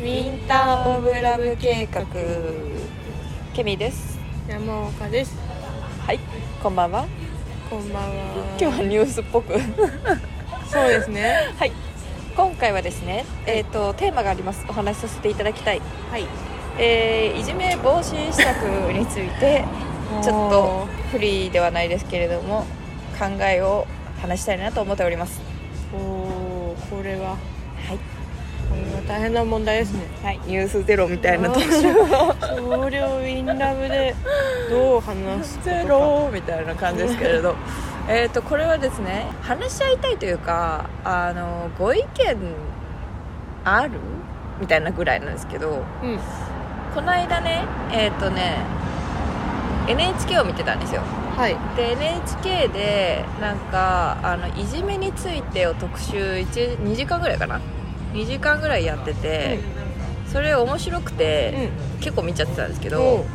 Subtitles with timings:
[0.00, 2.06] ウィンター・オブ・ラブ計画。
[3.52, 4.18] ケミです。
[4.48, 5.36] 山岡です。
[6.06, 6.20] はい
[6.62, 7.06] こんばんは。
[7.68, 8.56] こんばんは。
[8.58, 9.52] 今日はニュースっぽく。
[10.70, 11.52] そうですね。
[11.58, 11.72] はい。
[12.34, 14.64] 今回はですねえっ、とテーマがあります。
[14.70, 15.82] お話しさせていただきたい。
[16.10, 16.24] はい。
[16.78, 18.56] えーいじめ防止施策
[18.94, 19.66] について
[20.22, 22.62] ちょっとフリーではないですけれども
[23.18, 23.86] 考えを
[24.22, 25.42] 話したいなと思っております。
[25.92, 27.36] おおこれは
[29.06, 30.00] 大変な問題ですね。
[30.22, 31.50] はい、ニュースゼロみたいな。
[31.50, 32.34] 特集を
[33.42, 34.14] ンラブで
[34.68, 37.54] どう話すゼロみたいな感じですけれど。
[38.08, 42.36] えーとこれはですね話し合いたいというかあのご意見
[43.64, 43.90] ある？
[44.60, 45.82] みたいなぐらいなんですけど。
[46.02, 46.18] うん。
[46.94, 48.56] この間ねえっ、とね
[49.86, 51.02] NHK を見てたんですよ。
[51.36, 51.56] はい。
[51.76, 57.60] で NHK でなんかあのいじめについてを特集1 2時間ぐらいかな
[58.12, 59.60] 2時間ぐらいやってて、
[60.32, 61.70] それ面白くて、
[62.00, 63.26] 結構見ちゃってたんですけおど、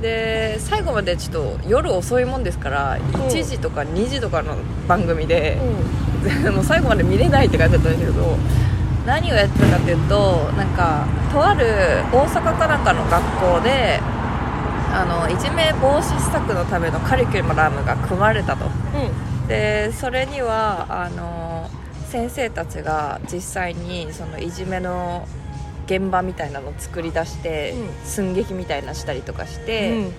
[0.00, 4.54] で最後までちょっと夜遅いもんですから1時とか2時とかの
[4.86, 5.58] 番組で、
[6.54, 8.36] もう最後まで見れないって感じだったんですけど
[9.06, 11.64] 何をやってたかっていうとなんかとある
[12.12, 14.00] 大阪かなんかの学校で
[14.92, 18.66] あのいじめ防止施策のためのカリキュラムが組まれたと。
[19.48, 21.37] でそれにはあの
[22.08, 25.28] 先生たちが実際にそのいじめの
[25.86, 28.06] 現場みたいなのを作り出して、うん。
[28.06, 30.12] 寸劇みたいなしたりとかして、うん。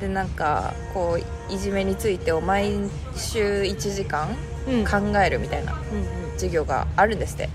[0.00, 2.72] でなんかこういじめについてを毎
[3.16, 4.28] 週1時間
[4.68, 4.84] うん。
[4.84, 7.48] 考えるみたいなうん授業があるんですって。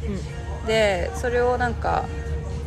[0.67, 2.05] でそれをなんか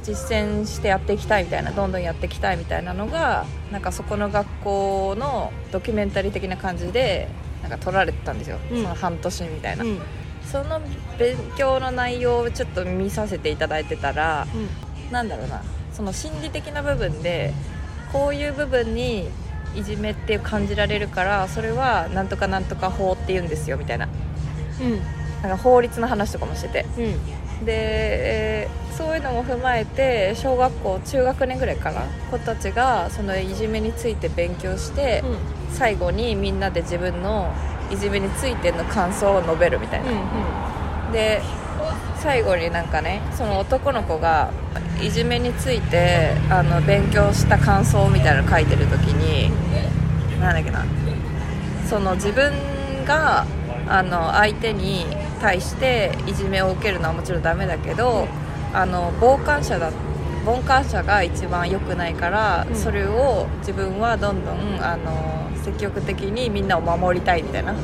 [0.03, 7.29] 実践してやっていきたいみたいなどんどんやっていきたいみたいなのがなんかそこの学校のドキュメンタリー的な感じで
[7.63, 8.83] なんか撮られてたんですよ、うん。
[8.83, 10.01] その半年みたいな、うんうん
[10.51, 10.81] その
[11.19, 14.47] 勉強の内容をちょっと見させていただいてたら
[15.11, 17.53] なんだろうなその心理的な部分で
[18.13, 19.29] こういう部分に
[19.75, 24.09] いじめって感じられるからそれはなんとかなんとか法って言うんですよみたいな。
[24.81, 25.01] うん。
[25.43, 26.87] なんか法律の話とかもしてて。
[26.99, 27.65] うん。
[27.67, 32.01] で、えーそういうのも踏まえて小学校中学年ぐらいかな
[32.31, 35.23] 子たちがそのいじめについて勉強して、
[35.71, 37.53] 最後にみんなで自分の
[37.91, 41.41] いじめについての感想を述べるみたいな、で
[42.19, 44.51] 最後になんかねその男の子が
[45.01, 49.51] いじめについてあの勉強した感想みたいなの書いてる時に
[50.41, 50.85] なんだっけな。
[51.89, 52.53] その自分
[53.05, 53.47] が
[53.89, 55.07] あの相手に
[55.41, 58.27] 対していじめを受けるのはもちろんダメだけど
[58.73, 59.93] あの傍観者だ
[60.45, 62.75] 傍観者が一番良くないから、うん。
[62.75, 67.75] それを自分はどんどんあの積極的にみんなを守りたいみたいな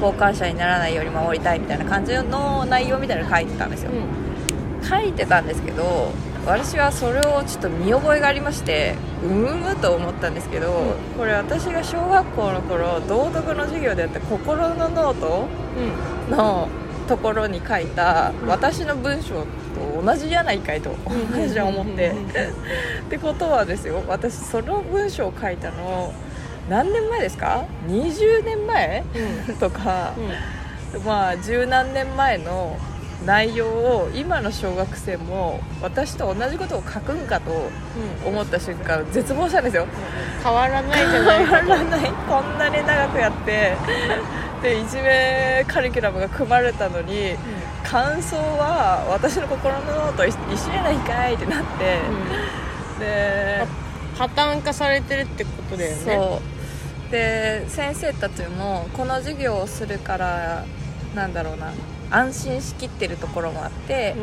[0.00, 3.92] 傍観者にならないように守りたいみたいな感じの内容みたいなの書いてたんですよ、
[4.82, 6.12] 書いてたんですけど
[6.44, 11.18] 私はそれをちょっと見覚えがありましてうむむと思ったんですけど、うん。
[11.18, 15.46] これ私が小学校の頃道徳の授業でやった心のノート
[16.30, 16.68] の
[17.06, 18.48] ところに書いたうん。
[18.48, 20.90] 私の文章と同じじゃないかいと
[21.30, 22.10] 私は思って。
[22.10, 22.14] っ
[23.10, 26.12] てことはですよ私その文章を書いたの
[26.68, 29.04] 何年前ですか？20年前？
[29.58, 30.12] とか、
[31.04, 32.76] まあ十何年前の
[33.24, 37.70] 内容を今の小学生も私と同じことを書くんかと
[38.24, 39.86] 思った瞬間絶望したんですよ。
[40.42, 42.10] 変わらないじゃない変かわらない。
[42.28, 43.76] こんなに長くやって
[44.62, 47.36] でいじめカリキュラムが組まれたのに
[47.84, 52.00] 感想は私の心のノート一緒やないかいってなって、
[53.00, 53.66] で
[54.20, 56.40] 破綻化されてるってことだよねそ
[57.08, 57.10] う。
[57.10, 60.66] で先生たちもこの授業をするから
[61.14, 61.72] なんだろうな。
[62.10, 64.16] 安心しきってるところもあって、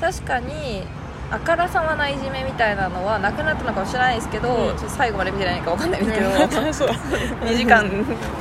[0.00, 0.82] 確かに
[1.30, 4.76] あからさまないじめみたいなのはなくなったのかもしれないですけど、うん。
[4.76, 6.32] ちょっと最後まで見てないかわかんないですけど、う
[6.68, 6.74] ん。
[6.74, 7.86] そう2時間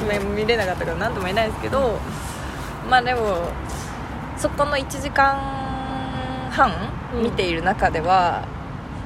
[0.07, 1.99] ね見れなかったから何とも言えないですけど
[2.89, 3.49] まあでも
[4.37, 5.35] そこの1時間
[6.49, 6.71] 半
[7.13, 7.23] うん。
[7.23, 8.47] 見ている中では、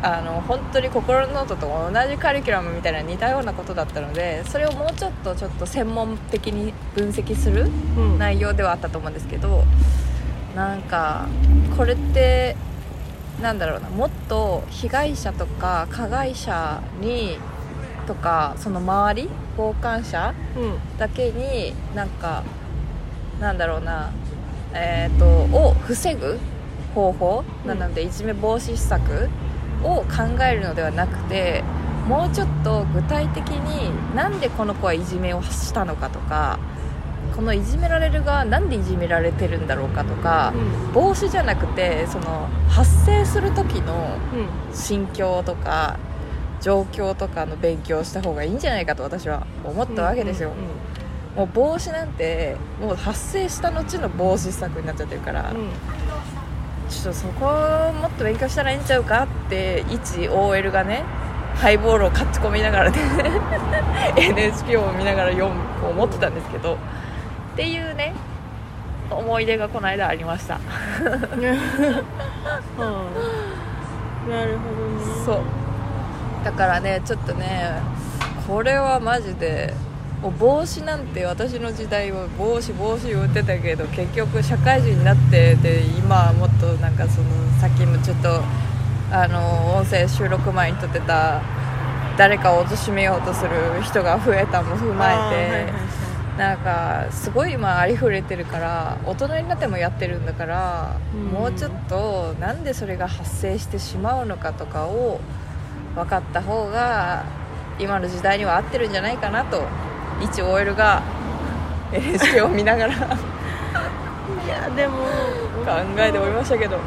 [0.04, 7.68] あの本当に心のノートと同じカリキュラムみたいな似たようなことだったのでそれをもうちょっとちょっと専門的に分析する
[7.98, 8.20] うん。
[8.20, 9.64] 内容ではあったと思うんですけど
[10.56, 11.28] なんか
[11.76, 12.56] これって
[13.42, 17.38] なんだろうなもっと被害者とか加害者に
[18.08, 20.98] とかその周り傍観者うん。
[20.98, 22.44] だけになんか
[23.40, 24.12] なんだろうな
[24.74, 25.26] えー、と
[25.58, 26.38] を防ぐ
[26.94, 29.30] 方法、うんなのでいじめ防止施策
[29.84, 31.64] を考えるのではなくて
[32.08, 36.58] もうちょっと具体的になんでこの子はいじめをしたのかとか
[37.36, 40.54] このいじめられる側なんでいじめられてるんだろうかとか、
[40.94, 44.18] 防止じゃなくてその発生する時の
[44.74, 46.00] 心境とか
[46.62, 50.52] 状況とかの勉強をした方がいいんじゃないかと私は思ったわけですよ、
[51.36, 55.54] もう防止なんてもう発生した後の防止策になっちゃってるから、
[56.90, 61.04] ちょっとそこをもっと勉強したらいいんちゃうかって一 OL がね
[61.56, 62.98] ハイボールをかっち込みながらね
[64.16, 66.78] NHK を見ながら読む思ってたんですけどっ
[67.56, 68.14] ていうね
[69.10, 70.60] 思い出がこの間ありました。
[71.00, 71.12] な
[74.46, 75.16] るほどね。
[75.26, 75.40] そう。
[76.44, 77.82] だからねちょっとね
[78.48, 79.74] これはマジで
[80.22, 87.28] もう帽子なんて私の時代は帽子帽子言ってたけど結局社会人になってで今はもっとなんかその
[87.60, 88.42] さっきもちょっと
[89.12, 91.42] あの音声収録前に撮ってた
[92.18, 93.52] 誰かを貶めようとする
[93.84, 101.26] 人が増えたも踏まえて、なんかすごい今ありふれてるから大人になってもやってるんだから、うん。
[101.28, 105.20] もうちょっとなんでそれが発生してしまうのかとかを
[105.94, 107.24] 分かった方が
[107.80, 109.62] 今の時代には合ってるんじゃないかなと
[110.22, 111.02] 一 OL が
[111.92, 112.96] NHK を見ながら。
[112.96, 113.02] 考
[114.46, 115.06] いやでも。
[116.00, 116.78] えておりましたけど、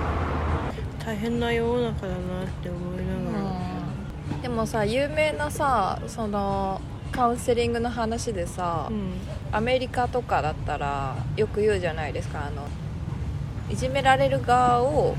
[1.04, 3.50] 大変な世の中だなって思いなが
[4.34, 6.80] ら、でもさ有名なさその
[7.12, 9.12] カウンセリングの話でさ、うん。
[9.52, 12.46] アメリカとかだったらよく言うじゃないですか。
[12.46, 12.66] あの
[13.68, 15.16] いじめられる側を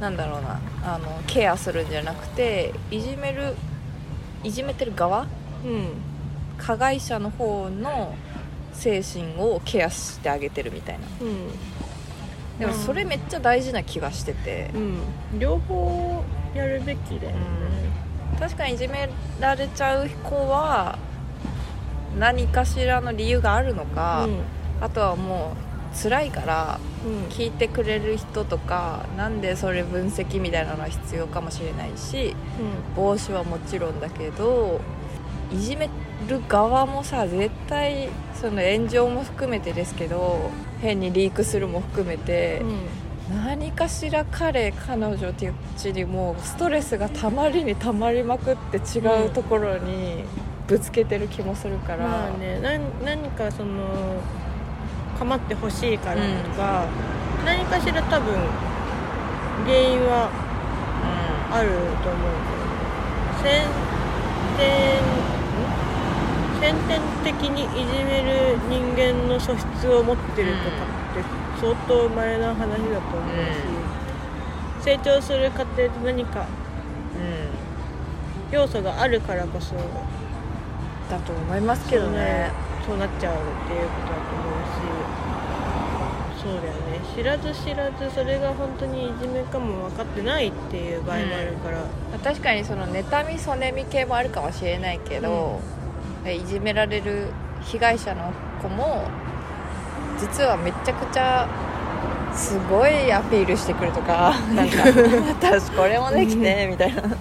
[0.00, 3.54] なんだろうなあのケアするんじゃなくていじめる
[4.42, 5.26] いじめてる側
[5.64, 5.88] うん
[6.58, 8.14] 加害者の方の
[8.72, 11.06] 精神をケアしてあげてるみたいな。
[11.20, 11.50] うん。
[12.58, 14.70] でもそれめっちゃ大事な気がしてて。
[14.74, 15.38] うん。
[15.38, 16.22] 両方
[16.54, 17.36] やるべきだよね。
[18.38, 19.08] 確かにいじめ
[19.40, 20.98] られちゃう子は
[22.18, 24.28] 何かしらの理由があるのか、
[24.80, 25.54] あとはも
[25.94, 27.12] う辛いからうん。
[27.12, 32.34] うん聞いてくれる人とかなんでそれ分析みたいなのは必要かもしれないし
[32.96, 34.80] 防止はもちろんだけど
[35.52, 35.90] いじめ
[36.28, 42.62] る側もさ絶対その炎上も含めてですけど変にリークするも含めて、
[43.30, 50.24] 何かしら彼彼女たちにもうストレスがたまりにたまりまくって違うところに
[50.68, 54.20] ぶつけてる気もするから、まあね何何かその
[55.18, 56.86] 構ってほしいからとか、
[57.44, 58.34] 何かしら多分
[59.64, 60.28] 原因は
[61.52, 62.22] あると思うん
[63.42, 63.66] だよ
[65.30, 65.35] ね
[66.60, 70.76] 先天的にいじめる人間の素質を持ってるとか
[71.12, 71.22] って
[71.60, 73.26] 相当稀な話だと思
[74.80, 76.46] うし、成長する過程で何かうん。
[78.52, 82.50] 要素があるからこそだと思いますけどね。
[82.86, 83.36] そうなっちゃうっ
[83.66, 85.26] ていうことだと思うし。
[86.42, 87.00] そうだよね。
[87.16, 95.60] 知らず知らずそれが本当にいじめかも分かってないっていう場合もあるから、まあ確かにその妬みそねみ系もあるかもしれないけど、
[96.30, 97.28] いじめられる
[97.62, 98.32] 被害者の
[98.62, 99.04] 子も
[100.18, 101.48] 実はめちゃくちゃ
[102.34, 104.34] すごいアピールしてくるとか。
[104.54, 104.82] なんか
[105.40, 107.02] 私これもできてみたいな。
[107.02, 107.16] だか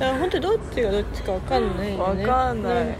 [0.00, 2.26] ら本当にどっちがどっちか分かんないよね。
[2.26, 2.96] わかんない。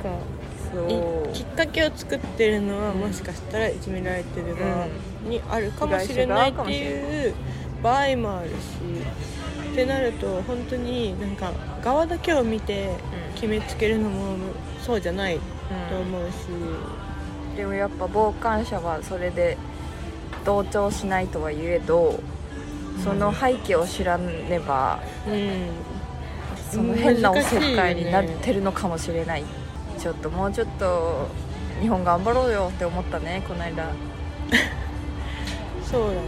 [0.72, 1.30] そう。
[1.30, 4.86] いきっかけを作ってるのはうんもしかしたらいじめられてる側
[5.28, 7.34] にあるかもしれないっていう
[7.82, 8.54] 場合もあるし
[9.72, 11.52] ってなると本当になんか
[11.82, 12.90] 側だけを見て
[13.42, 14.36] 決めつけるのも
[14.80, 15.40] そうじゃない
[15.90, 16.34] と思うし、
[17.56, 19.58] でもやっぱ傍観者はそれで
[20.44, 22.20] 同調しないとは言えど
[23.02, 25.70] その背景を知らねば、うん。
[26.70, 29.44] その変なおせっかいになってるのかもしれない、
[29.98, 31.26] ちょっともうちょっと
[31.80, 33.90] 日本頑張ろうよって思ったねこの間。
[35.84, 36.22] そうだね。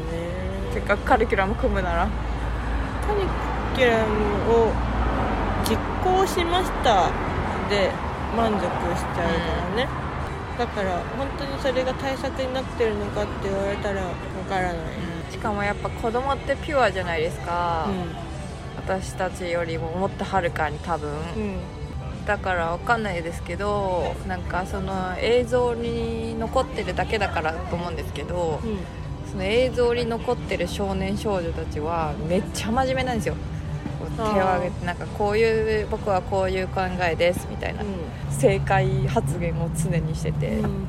[0.73, 2.09] せっかくカリキュラム組むなら。
[3.07, 3.21] カリ
[3.77, 4.94] キュラムを
[5.69, 7.11] 実行しました
[7.69, 7.91] で
[8.37, 9.89] 満足しちゃうからね、
[10.59, 14.11] だから本当にそれが対策になってるのかって言われたらわ
[14.49, 14.77] からない、
[15.31, 17.89] しかもやっぱ子供ってピュアじゃないですか、
[18.77, 21.59] 私たちよりももっとはるかに多分、うん。
[22.27, 28.79] だからわかんないですけどなんかその映像に残ってるだけだからと思うんですけどうん。
[29.31, 33.35] その映像に残ってる少年少女たちはめっちゃ真面目なんですよ
[34.17, 37.83] 手を挙げてなんかこういう僕はこういう考えですみたいな
[38.31, 40.87] 正解発言を常にしてて、うん。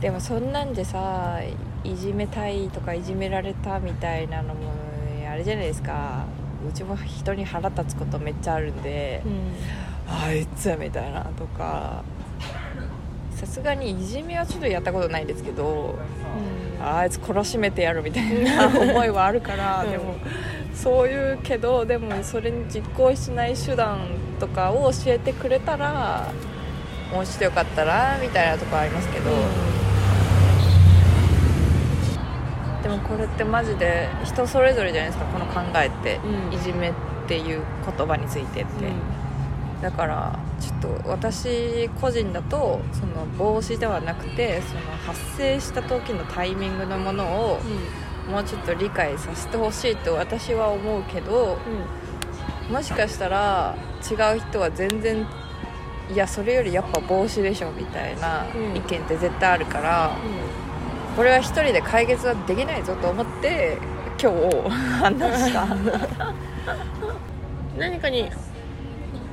[0.00, 1.40] でもそんなんでさ
[1.84, 4.72] いじめたいとかいじめられたみたいなのも
[5.30, 6.24] あれじゃないですか。
[6.68, 9.52] うちも人に腹立つことめっちゃあるんで、うん。
[10.12, 12.02] あいつみたいなとか。
[13.34, 15.94] さすがにいじめはちょっとやったことないですけど
[16.78, 16.86] うん。
[16.86, 19.90] あいつ懲らしめてやるみたいな思いはあるから、うん。
[19.90, 20.16] でも
[20.74, 23.98] そういうけどでもそれに実行しない手段
[24.38, 26.32] とかを教えてくれたら
[27.12, 29.30] もうちょっとよかったなみたいなとこありますけど、
[32.82, 36.54] でもこれってマジで人それぞれじゃないですかこの考えって、うん。
[36.54, 36.92] いじめっ
[37.26, 37.62] ていう
[37.98, 38.70] 言葉についてって、
[39.82, 47.60] だからちょっと私個人だとその防止ではなくてその発生した時のタイミングのものを
[48.30, 51.58] もうちょっと理解させてほしいと私は思うけど
[52.70, 53.74] もしかしたら
[54.10, 55.26] 違う人は全然
[56.12, 58.76] いやそれよりやっぱ防止でしょみたいなうん。
[58.76, 60.16] 意見って絶対あるから、
[61.16, 63.78] これは一人で解決はできないぞと思って
[64.20, 65.68] 今日話した。
[67.78, 68.30] 何かに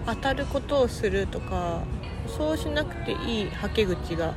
[0.06, 1.82] 当たることをするとか
[2.28, 4.34] そうしなくていいはけ口が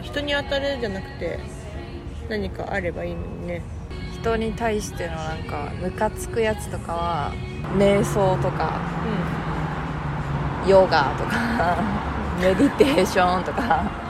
[0.00, 1.38] 人に当たるじゃなくて
[2.28, 3.62] 何かあればいいのにね。
[4.20, 7.32] 人に対してのなんかムカつくやつとかは
[7.76, 8.80] 瞑想とか
[10.66, 11.82] ヨガとか
[12.40, 14.02] メディテーションとか、うん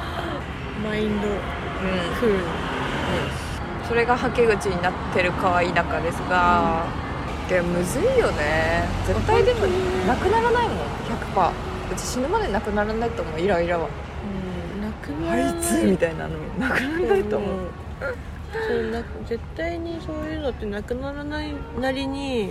[0.82, 1.28] マインド。
[1.28, 1.34] うん。
[2.16, 2.38] フル
[3.86, 6.86] それがはけ口になってるかは否かですが、
[7.48, 8.84] でもむずいよね。
[9.06, 9.66] 絶対でも
[10.06, 10.78] なくならないもん。
[11.34, 11.50] 100%
[11.92, 13.40] うち死ぬまでなくならないと思う。
[13.40, 13.88] イライラは。
[14.74, 14.82] うん。
[14.82, 15.60] なくなあらない。
[15.60, 16.38] いつみたいなの。
[16.58, 17.50] なくならないと思う、
[18.68, 22.50] そうな絶対にそういうのってなくならないなりに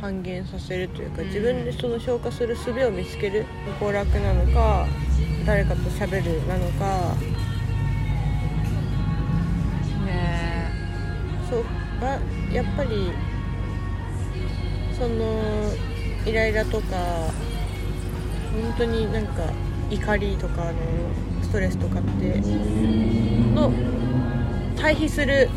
[0.00, 1.28] 半減させるというか、うん。
[1.28, 3.44] 自分でその消化する術を見つける
[3.80, 4.86] 娯楽なのか
[5.44, 7.14] 誰かと喋るなのか。
[10.06, 10.70] ね
[11.50, 11.64] そう。
[12.00, 12.18] が
[12.52, 13.10] やっぱり
[14.96, 15.72] その
[16.26, 16.86] イライラとか
[18.52, 19.52] 本当になんか
[19.90, 20.74] 怒りとかの
[21.42, 22.40] ストレスとかって
[23.54, 23.72] の
[24.80, 25.48] 対比する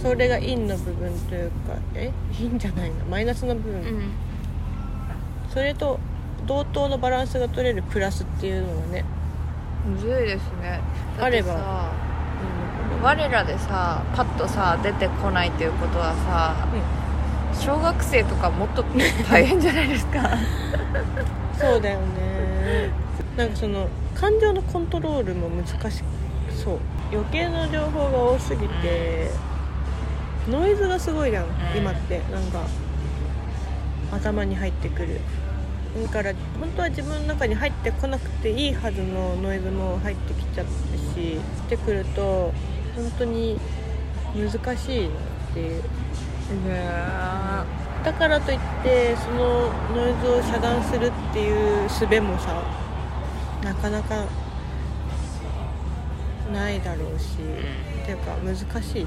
[0.00, 2.12] それが陰の部分というかえ？
[2.38, 3.04] 陰じゃないな。
[3.10, 4.10] マイナスの部分、うん。
[5.52, 5.98] それと
[6.46, 9.04] 同等のバランスが取れるプラスっていうのがね
[9.86, 10.80] むずいですね。
[11.18, 11.54] あれば。
[11.54, 11.90] だってさ
[13.02, 16.68] 我らでさパッとさ出てこないということはさ
[17.54, 18.84] 小学生とかもっと
[19.28, 20.20] 大変じゃないですか。
[21.58, 22.90] そうだよね。
[23.36, 26.02] なんかその感情のコントロールも難し
[26.50, 26.78] そう
[27.12, 29.30] 余計な情報が多すぎて、
[30.48, 31.46] ノイズがすごいじゃん、
[31.76, 32.20] 今って。
[32.30, 32.62] なんか
[34.12, 35.20] 頭に入ってくる。
[36.02, 42.52] だから本当は自分の中に入ってこなくていいはずのノイズも入ってきちゃってししてくると
[42.94, 43.58] 本当に
[44.36, 45.82] 難しいなっていう。
[46.64, 46.78] ね
[48.04, 52.62] だからといってそのノイズを遮断するっていう術もさ
[53.62, 54.24] なかなか
[56.52, 57.36] ないだろうし、
[58.02, 59.06] っていうか難しい。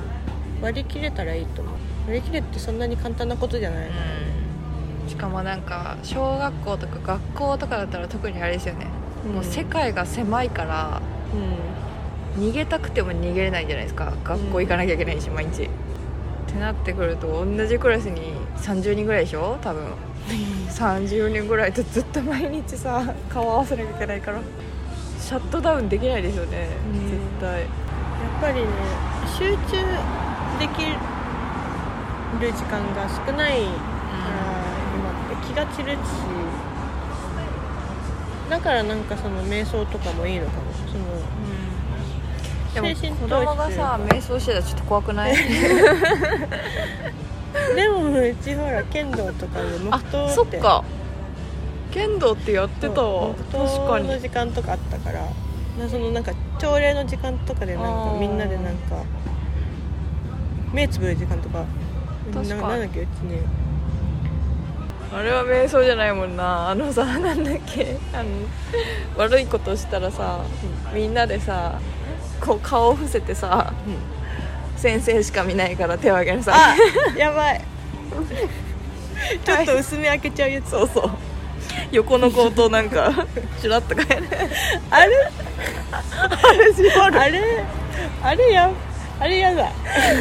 [0.62, 1.74] 割り切れたらいいと思う。
[2.08, 4.02] 割り切れってそんなに簡単なことじゃないからね
[5.08, 8.88] しかもなんか小学校とか学校とかだったら特にあれですよね、
[9.34, 11.02] もう世界が狭いから
[11.34, 12.46] うん。
[12.48, 14.14] 逃げたくても逃げれないじゃないですか。
[14.24, 15.64] 学校行かなきゃいけないし毎日。
[15.64, 15.68] っ
[16.48, 19.58] てなってくると同じクラスに30人ぐらいでしょ？
[19.62, 19.84] 多分。
[20.70, 24.40] 30人ぐらいとずっと毎日さ顔合わせなきゃいけないから
[25.32, 27.62] シャットダウンできないですよね、うん絶対。
[27.62, 27.70] やっ
[28.42, 28.68] ぱりね
[29.40, 29.78] 集中
[30.60, 33.64] できる時間が少ないから、
[34.94, 35.98] 今って気が散るし
[38.50, 40.64] だからなんかその瞑想とかもいいのかも。
[40.92, 41.06] その
[42.74, 45.36] でも精神子供がさ瞑想してたらちょっと怖くない？
[47.74, 50.36] でもうちほら剣道とかであ黙祷って。
[50.36, 50.84] そっか
[51.92, 54.08] 剣道ってやってた確かに。
[54.08, 55.22] 祷の時間とかあったから。
[55.80, 58.20] なそのなんか朝礼の時間とかでなんあかー。
[58.20, 59.04] みんなでなんか
[60.74, 61.66] 目つぶる時間とか。
[62.34, 62.62] 確かに。
[62.62, 63.42] ななんだっけうちね
[65.14, 66.70] あれは瞑想じゃないもんな。
[66.70, 67.98] あのさなんだっけ。
[68.14, 68.30] あの
[69.18, 70.40] 悪いことしたらさ
[70.94, 71.80] みんなでさ
[72.40, 73.74] こう顔を伏せてさ
[74.78, 76.76] 先生しか見ないから手を挙げなさ
[77.18, 77.62] やばい。
[79.46, 80.72] ちょっと薄め開けちゃうやつ。
[80.72, 81.12] そうそう
[81.92, 83.12] 横の子となんか
[83.62, 84.28] チラッとかやる。
[84.90, 85.32] あれ？
[85.92, 87.42] あれじわるあれ？
[88.24, 88.72] あれや
[89.20, 89.72] あれやだ。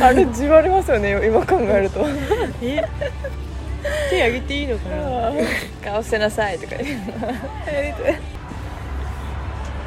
[0.02, 2.06] あれじわりますよね今考えると。
[2.62, 2.84] え？
[4.10, 5.32] 手挙げていいのかな？
[5.92, 8.18] 顔捨てなさいとか言って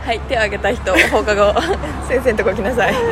[0.06, 1.54] はい手を挙げた人放課後。
[2.08, 2.94] 先生のとこ来なさい。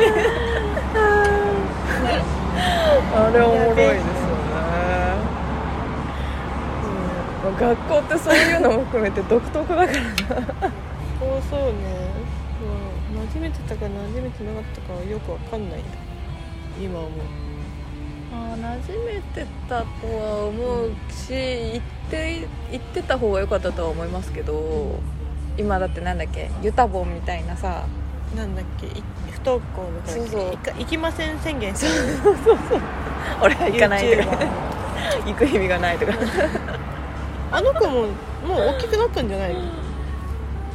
[3.14, 4.02] あれおもろいですよね、
[6.84, 6.86] う
[7.31, 9.92] ん、学校ってそういうのも含めて独特だからな。
[9.92, 12.12] そうそうね。
[13.14, 15.80] 馴染めてたか馴染めてなかったかはよくわかんない
[16.80, 17.10] 今思う。
[18.34, 21.80] あ馴染めてたとは思うし行っ
[22.10, 24.98] て行ってた方が良かったとは思いますけど
[25.58, 26.50] 今だってなんだっけ？
[26.62, 27.84] ユタボンみたいなさ。
[28.36, 28.86] なんだっけ？
[28.86, 30.56] い不登校のからそうそう。
[30.78, 31.92] 行きません宣言してる。
[33.42, 34.38] 俺は行かないとか。
[35.26, 36.12] 行く意味がないとか
[37.52, 38.06] あの子も
[38.46, 39.60] もう大きくなったんじゃないの？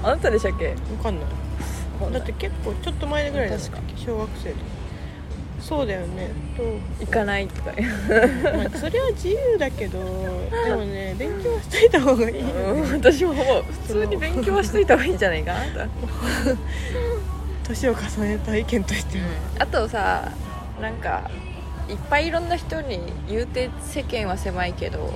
[0.03, 0.69] あなたでしたっけ？
[0.69, 2.11] わかんない。
[2.13, 3.65] だって結構ちょっと前ぐらいだった
[3.95, 4.55] 小学生で
[5.59, 6.29] そうだよね。
[6.55, 6.63] と
[7.03, 12.51] 行かないとかまあそれは自由だけどでもね勉強はしといた方がいいね。
[12.93, 15.53] 私も普通に勉強はしといた方がいいんじゃないか？
[15.53, 15.89] なと、
[17.63, 19.25] 年を重ねた意見としては。
[19.59, 20.31] あとさ
[20.79, 21.31] なんか
[21.89, 25.11] いっぱいいろんな人に言うて世間は狭いけど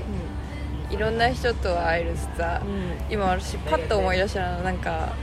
[0.92, 5.14] いろんな人と会えるしさうん、今私パッと思い出したのはなんか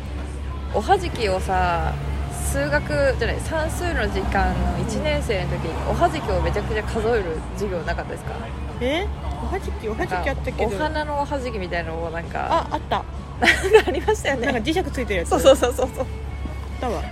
[0.74, 1.92] おはじきをさ
[2.32, 8.32] 数学じゃない算数の時間の1年生の時におはじきをめちゃくちゃ数える授業なかったですか？
[8.80, 9.06] え？
[9.42, 10.64] おはじきおはじきあったけど。
[10.64, 13.04] お花のおはじきみたいなのをなんかああった。
[13.86, 14.46] ありましたよね。
[14.46, 15.28] なんか磁石ついてるやつ。
[15.30, 16.06] そうそうそうそうそう。
[16.80, 17.02] だわ。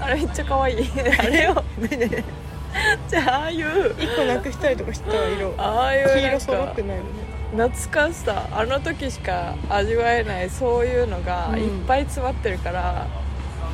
[0.00, 0.90] あれめっちゃ可愛い。
[1.18, 1.64] あれを
[3.08, 3.94] じゃあああいう。
[3.98, 5.54] 一個なくしたりとかしたわ色。
[5.58, 7.08] ああいうなん黄色揃っかてないのね
[7.56, 8.48] 懐かしさ。
[8.50, 11.58] あの時しか味わえないそういうのがうん。
[11.58, 13.06] いっぱい詰まってるから、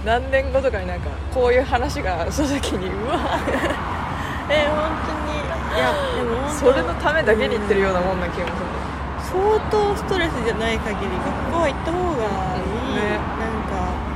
[0.05, 3.17] 何年後とかになんかこういう話が した時にうわ。
[4.51, 5.41] え本当に。
[5.77, 8.57] いやでもそれのためだけに言ってるようなもんな気がする。
[9.33, 12.61] 相当ストレスじゃない限り学校は行った方がい
[12.91, 13.21] い、ね。
[13.39, 14.11] なんか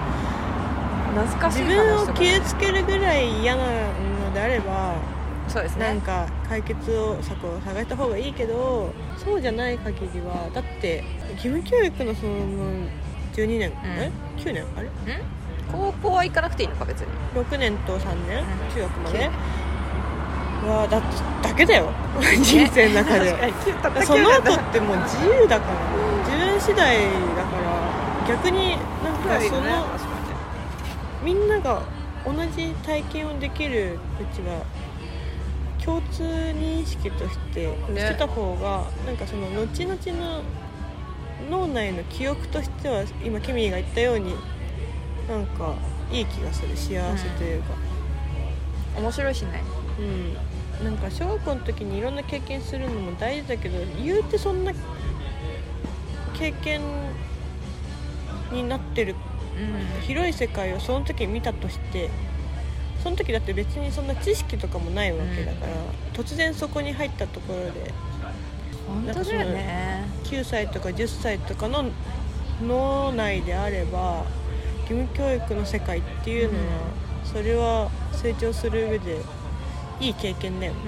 [1.22, 4.94] 懐かしい自分を話とか傷つけるぐらい嫌なのであれば
[5.48, 5.86] そうですね。
[5.86, 12.32] なんか解決を策を探した方がいいけどそうじゃない限りはだって義務教育のその
[13.34, 14.88] 12年、え9年あれ？
[14.88, 14.90] ん？
[15.70, 17.06] 高校は行かなくていいのか別に。
[17.34, 18.46] 6年と3年、うん。
[18.74, 19.30] 中学まで？
[20.66, 21.00] はだ
[21.46, 21.90] だけだよ。
[22.42, 23.30] 人生の中で。
[24.04, 25.74] その9年だ後ってもう自由だから。
[26.24, 26.96] 自分次第
[27.36, 28.28] だから。
[28.28, 29.62] 逆になんかその
[31.22, 31.82] みんなが
[32.24, 34.64] 同じ体験をできるうちは
[35.84, 40.42] 共通認識としてねしてた方が、なんかその後々の
[41.50, 44.34] 脳内の記憶としては今ケミーが言ったように
[45.28, 45.74] なんか
[46.10, 47.74] いい気がする幸せというか。
[48.96, 49.62] 面白いしね。
[50.80, 54.72] うん、なんか小学校の時にいろんな経験するのも大事だけど言うてそんな
[56.34, 56.80] 経験
[58.52, 59.14] になってる
[60.02, 62.10] 広い世界をその時見たとして
[63.04, 65.72] その時だって別にそんな知識とかもないわけだから、
[66.12, 67.92] 突然そこに入ったところで。
[68.88, 70.04] 本当だよね。
[70.24, 71.84] 9歳とか10歳とかの
[72.66, 74.24] 脳内であれば
[74.90, 76.64] 義務教育の世界っていうのは、
[77.24, 79.18] それは成長する上で
[80.00, 80.78] いい経験だよね。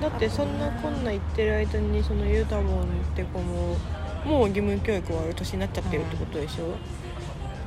[0.00, 3.76] だってそんなこんな言ってる間にそのユータボンって子も
[4.24, 6.74] もう義務教育終わる年になっちゃってるってことでしょ、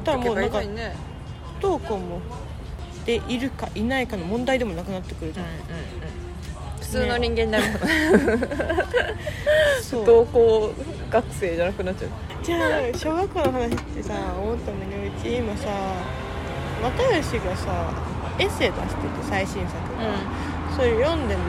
[0.03, 0.67] だからもうなんか不
[1.61, 2.21] 登校も
[3.05, 5.45] でいるかいないかの問題でもなくなってくるじゃん、
[6.79, 7.87] 普通の人間になるから
[9.83, 10.03] そう。
[10.05, 10.73] 不登校
[11.09, 12.11] 学生じゃなくなっちゃう。
[12.43, 12.59] じゃあ
[12.97, 15.69] 小学校の話ってさ思ったんだけどうち今さ
[16.81, 17.91] 又吉がさ
[18.39, 20.03] エッセイ出してて最新作が、
[20.75, 21.43] それ読んでんだ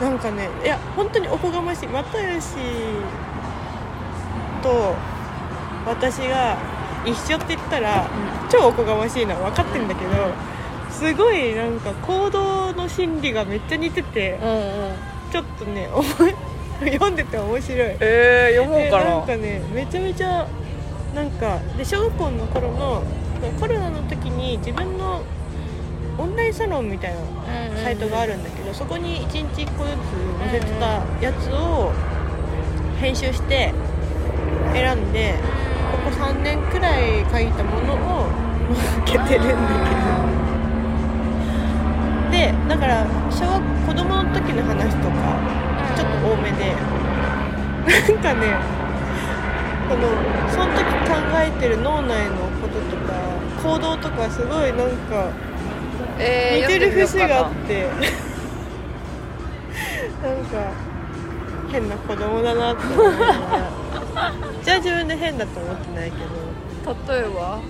[0.00, 1.88] けどなんかねいや本当におこがましい。
[1.88, 2.56] 又吉
[4.62, 4.94] と
[5.86, 6.56] 私が
[7.10, 8.06] 一緒って言ったら、
[8.50, 10.10] 超おこがましいのは分かってんだけど、
[10.90, 15.08] すごいなんか行動の心理がめっちゃ似てて、うんうん。
[15.30, 16.34] ちょっとね思い
[16.92, 17.96] 読んでて面白い。
[18.00, 19.04] えー、読もうでかな。
[19.04, 20.46] なんかねめちゃめちゃ
[21.14, 23.02] なんかで小学校の頃の
[23.60, 25.22] コロナの時に自分の
[26.18, 30.86] オンラインサロンみたいなサイトがあるんだけど、そこに1日1個ずつ載せてた
[31.24, 31.92] やつを
[33.00, 33.72] 編集して
[34.72, 35.34] 選んで
[35.90, 38.28] ここ3年くらい書いたものを
[38.74, 39.54] 載っけてるんだ
[39.88, 40.28] けど
[42.30, 45.40] でだから小学子供の時の話とか
[45.96, 46.76] ちょっと多めで
[47.88, 48.56] なんかね
[49.88, 50.02] この
[50.50, 53.14] その時考えてる脳内のこととか
[53.62, 55.32] 行動とかすごいなんか
[56.18, 58.28] 似てる節があ読んでって
[60.22, 60.72] なんか
[61.70, 63.77] 変な子供だなって思いながら。
[64.64, 67.14] じゃあ自分で変だと思ってないけど。
[67.14, 67.60] 例えば？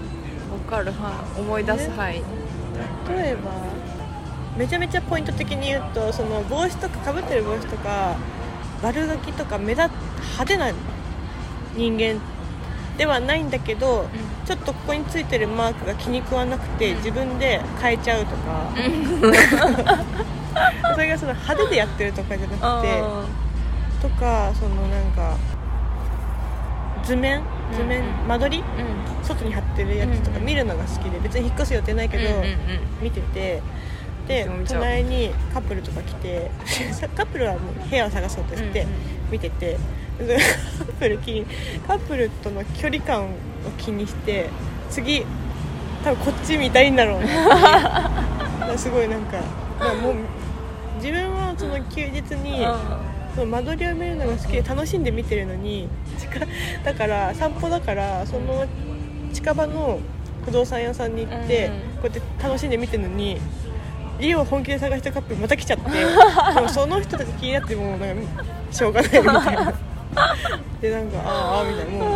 [0.51, 1.13] 分かる範。
[1.37, 2.23] 囲思い出す範囲。
[3.09, 3.51] 例えば
[4.57, 8.17] めちゃめちゃポイント的に言うとその帽子とかかぶってる帽子とか
[8.83, 10.73] 悪ガキとか目立派手な
[11.77, 12.21] 人間
[12.97, 14.09] ではないんだけど、
[14.45, 18.73] ちょっとここについてるマークが気に食わなくて自分で変えちゃうとか、
[20.95, 23.03] それがその派手でやってるとかじゃなくて
[24.03, 25.37] とかそのなんか
[27.09, 27.41] 図面？
[27.75, 28.65] 図面、間取り？
[29.23, 31.19] 外に貼ってるやつとか見るのが好きで。
[31.21, 32.25] 別に引っ越す予定ないけど、
[33.01, 33.63] 見てて。
[34.29, 36.51] で隣にカップルとか来て
[37.17, 38.87] カップルはもう部屋を探そうとして
[39.31, 39.79] 見てて、
[40.19, 40.25] カ
[40.85, 41.47] ップル気に
[41.87, 43.29] カップルとの距離感を
[43.79, 44.51] 気にして
[44.91, 45.25] 次
[46.05, 49.39] 多分こっち見たいんだろうな すごいなんか、
[49.81, 50.15] まあ、もう
[50.97, 52.67] 自分はその休日に
[53.39, 55.89] その間取りを見るのが好きで楽しんで見てるのに
[56.85, 58.67] だから散歩だからその
[59.33, 60.01] 近場の
[60.45, 61.69] 不動産屋さんに行って、
[62.01, 63.39] こうやって楽しんで見てるのに
[64.19, 69.75] 家を本気で探したカップルまた来ちゃって でもその人たち気になってもうなんかしょうがないみたいな。
[70.81, 72.05] でなんかああみたいな。
[72.05, 72.15] もう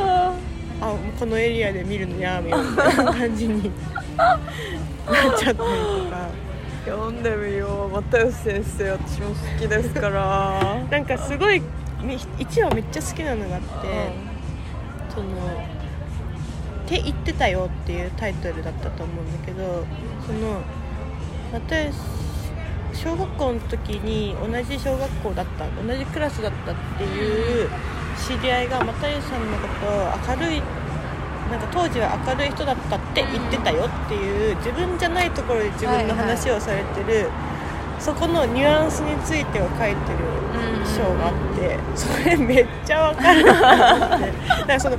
[0.80, 5.64] あこのエリアで見るのやめようみたいな感じになっちゃったりと
[6.10, 6.42] か。
[6.84, 7.94] 読んでみよう。
[7.94, 10.82] 又吉先生私も好きですから。
[10.90, 11.62] なんかすごい
[12.02, 15.26] 1話めっちゃ好きなのがあって、うん、その
[16.84, 19.86] 「って言ってたよ」っていうタイトルだったと思うんだけど
[20.26, 20.60] その
[21.52, 27.70] 又吉小学校の時に同じ小学校だった同じクラスだったっていう
[28.18, 30.62] 知り合いが又吉さんのことを明るい
[31.52, 40.32] なんか当時は明るい人だったって言ってたよっていう自分じゃないところで自分の話をされてる、はいはい、そこのニュアンスについてを書いてる
[40.96, 44.32] 章があってそれめっちゃ分かるなって。
[44.48, 44.96] だからその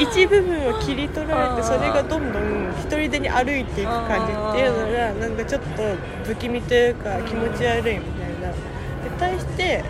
[0.00, 5.82] 一部分を切り取られてそれがどんどん一人でに歩いていく感じっていうのがなんかちょっと
[6.24, 7.94] 不気味というか気持ち悪いみたい
[8.42, 8.48] な。
[8.48, 9.84] で対して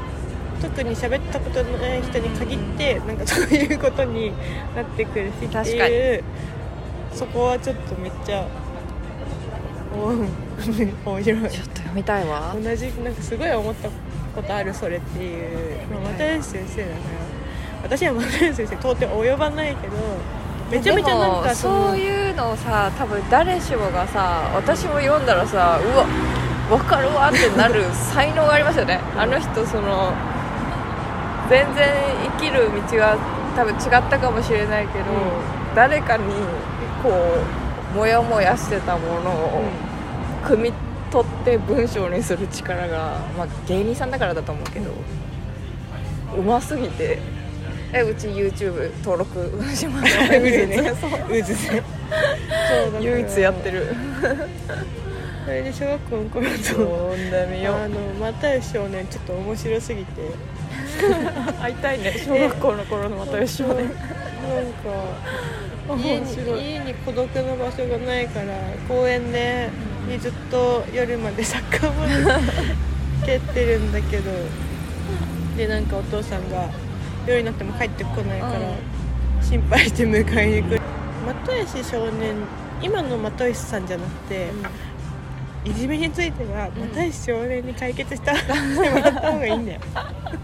[0.61, 4.33] 特に喋ったことのない人に限ってなんかそういうことに
[4.75, 6.25] なってくるしっていう。
[7.13, 8.45] そこはちょっとめっちゃ
[9.95, 11.51] 面白い。
[11.51, 12.57] ちょっと読みたいわ。
[12.61, 13.89] 同じなんかすごい思った
[14.35, 15.79] ことあるそれっていう。
[16.19, 16.99] 又吉先生だから。
[17.85, 19.95] 私は又吉先生到底及ばないけど
[20.73, 26.07] めちゃめちゃなんかそういうのをさ多分誰しもがさ私も読んだらさうわ
[26.71, 28.99] 分かるわってなる才能がありますよね。
[29.17, 30.13] あの人その
[31.49, 31.89] 全然
[32.39, 33.17] 生きる道が
[33.57, 33.81] 多分違っ
[34.11, 36.25] たかもしれないけど、うん、誰かに
[37.03, 37.11] こ
[37.93, 39.63] うモヤモヤしてたものを
[40.43, 40.73] 汲み
[41.11, 44.91] 取って文章にする力が、まあ、芸人さんだからだと思うけど
[46.37, 47.35] うますぎて。
[47.97, 50.41] えうち YouTube 登録します う。
[50.41, 50.93] ずね
[51.31, 51.83] うずね。
[53.01, 53.95] 唯一やってる。
[55.47, 57.15] それで小学校の頃と
[57.69, 60.23] あの又吉少年ちょっと面白すぎて
[61.61, 62.13] 会いたいね。
[62.25, 63.95] 小学校の頃の又吉少年なんか
[65.97, 68.47] 家に家に孤独な場所がないから
[68.89, 69.71] 公園で
[70.09, 72.47] にずっと夜までサッカーボール
[73.27, 74.31] 蹴ってるんだけど。
[75.57, 76.69] でなんかお父さんが
[77.27, 78.59] 夜になっても帰ってこないから
[79.41, 80.81] 心配して迎えに来る。
[81.27, 82.35] 又吉少年
[82.83, 84.49] 今の又吉さんじゃなくて、
[85.65, 89.81] いじめについては又吉少年に解決したしてもらった方がいいんだよ。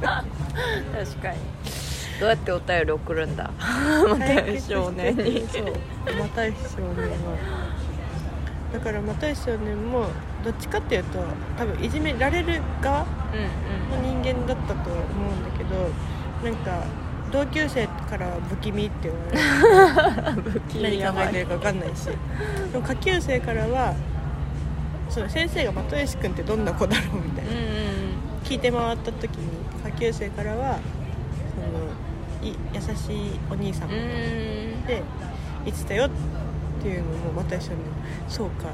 [0.02, 1.37] 確かに。
[2.20, 3.50] どうやってお便り送るんだ？
[3.59, 5.46] 又吉少年に。
[5.48, 7.37] そう又吉少年は
[8.72, 10.04] だから又吉少年も
[10.44, 11.18] どっちかっていうと
[11.59, 13.06] 多分いじめられる側の
[14.02, 15.90] 人間だったと思うんだけど
[16.44, 16.85] なんか
[17.33, 22.06] 同級生から不気味って言われて 何考えてるか分かんないし。
[22.72, 23.94] でも下級生からは
[25.11, 27.64] その先生が又吉君ってどんな子だろうみたいな、うんうん、
[28.44, 29.49] 聞いて回った時に
[29.83, 30.79] 下級生からは
[31.55, 35.03] そのい優しいお兄さんで
[35.64, 36.11] 言ってたよっ
[36.83, 37.79] ていうのもまた一緒に
[38.29, 38.68] 「そうか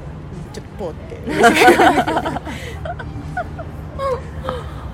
[0.53, 1.17] ちょっとポーって。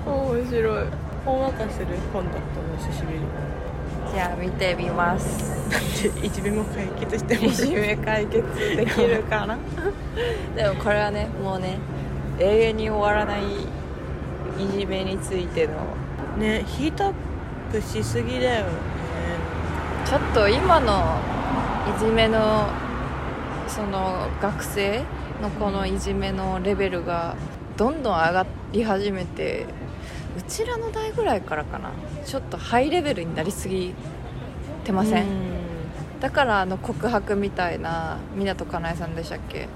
[0.06, 0.86] 面白い。
[1.24, 3.18] ほんわかする本だったの久しぶり
[4.14, 5.52] じゃあ見てみます。
[6.22, 8.44] いじめも解決してもいじめ解決
[8.76, 9.58] できるかな？
[10.54, 11.78] でもこれはねもうね
[12.38, 15.72] 永遠に終わらないいじめについての。
[16.38, 17.12] ねヒートアッ
[17.72, 18.70] プしすぎだよね。
[20.04, 21.18] ちょっと今の
[21.96, 22.66] いじめの
[23.66, 25.02] その学生
[25.42, 27.34] のこのいじめのレベルが
[27.76, 29.66] どんどん上がり始めて
[30.36, 31.90] うちらの代ぐらいからかな。
[32.24, 33.94] ちょっとハイレベルになりすぎ
[34.84, 35.26] てません？
[36.20, 39.68] だからあの告白みたいな湊かなえさんでしたっけ、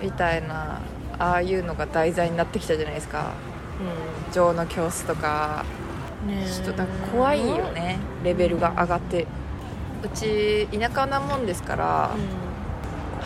[0.00, 0.80] うん、みたいな
[1.18, 3.32] ああいうのが題材になってきたじゃないですか
[4.26, 5.64] 「うん、情の教室」とか。
[6.22, 7.98] ちょっと怖いよね。
[8.22, 9.26] レベルが上がって。
[10.04, 12.10] うち田舎なもんですから、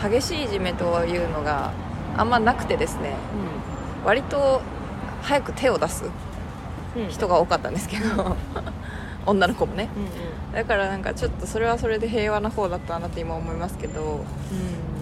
[0.01, 1.73] 激しいいじめというのが
[2.17, 3.13] あんまなくてですね。
[4.03, 4.61] 割と
[5.21, 6.05] 早く手を出す。
[6.05, 6.26] うんうん
[7.09, 8.35] 人が多かったんですけど。
[9.25, 9.89] 女の子もね。
[9.95, 10.09] うんうん。
[10.53, 14.21] だからなんかちょっとそれはそれで平和な方だったなって今思いますけど。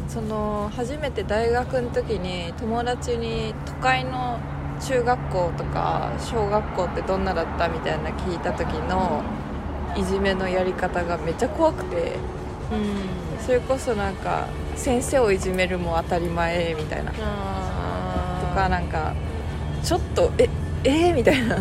[0.07, 4.39] その初めて大学の時に友達に都会の
[4.79, 9.23] 中学校とか小学校ってどんなだったみたいな聞いた時の
[9.97, 12.13] いじめのやり方がめっちゃ怖くて。
[12.71, 12.79] うん。
[12.79, 17.11] うんそれこそなんか先生をいじめるも当たり前みたいな。
[17.11, 17.17] と
[18.55, 19.13] かなんか
[19.83, 20.49] ちょっとえ
[20.85, 21.57] えー、みたいな。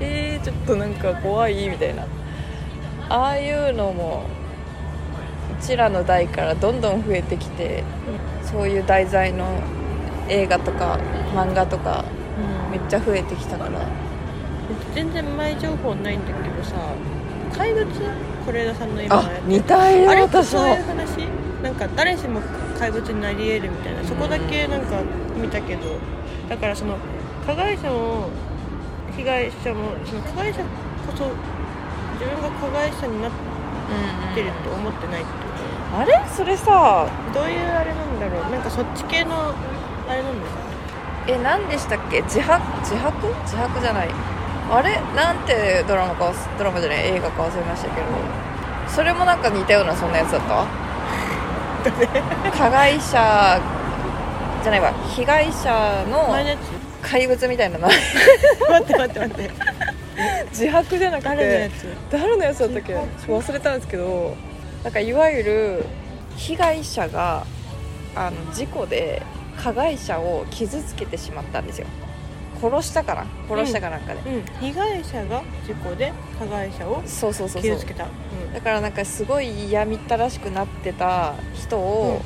[0.00, 2.04] えー、ちょっとなんか怖いみたいな。
[3.08, 4.24] ああいうのも
[5.60, 7.84] うちらの代からどんどん増えてきて
[8.42, 9.46] そういう題材の
[10.28, 10.98] 映画とか
[11.34, 12.04] 漫画とか
[12.66, 13.86] うんめっちゃ増えてきたから。
[14.94, 16.74] 全然前情報ないんだけどさ
[17.56, 17.84] 怪物？
[17.84, 20.24] 是枝さんの今のあ似たよあれ？
[20.24, 20.60] って私も。
[20.60, 21.18] そういう話？
[21.62, 22.40] なんか誰しも
[22.78, 24.02] 怪物になり得るみたいな。
[24.04, 25.02] そこだけなんか
[25.36, 25.82] 見たけど。
[26.48, 26.96] だからその
[27.46, 28.28] 加害者も
[29.16, 31.24] 被害者もその加害者こそ
[32.18, 33.32] 自分が加害者になっ
[34.34, 36.20] てると思ってないってこあれ？
[36.34, 38.50] それさとどういうあれなんだろう？
[38.50, 39.54] なんかそっち系の
[40.08, 40.60] あれなんですか。
[41.26, 42.20] え何でしたっけ？
[42.22, 42.58] 自白？
[42.82, 43.12] 自白？
[43.44, 44.08] 自白じゃない。
[44.70, 45.00] あれ？
[45.14, 47.06] なんてドラマか忘ドラマじゃない？
[47.06, 48.06] 映画か忘れましたけど。
[48.88, 50.66] それもなんか似たようなそんなやつだった？
[52.50, 53.60] 加害者
[54.62, 54.92] じゃないわ。
[55.14, 56.56] 被害者の前のや
[57.04, 57.88] 怪物みたいなの。
[57.88, 57.92] つ
[58.70, 59.50] 待って待って待って。
[60.50, 61.86] 自白じゃなくて誰のやつ？
[62.10, 62.94] 誰のやつだったっけ？
[63.28, 64.36] 忘れたんですけど
[64.84, 65.84] なんかいわゆる
[66.36, 67.44] 被害者が
[68.14, 69.22] あの事故で
[69.62, 71.86] 加害者を傷つけてしまったんですよ。
[72.62, 73.26] 殺したかな？
[73.48, 77.72] 殺したかなんかで、うん被害者が事故で加害者をそうそうそうそう。
[77.72, 78.04] 傷つけた。
[78.04, 78.54] うん。
[78.54, 82.22] だからなんかすごい嫌みったらしくなってた人を、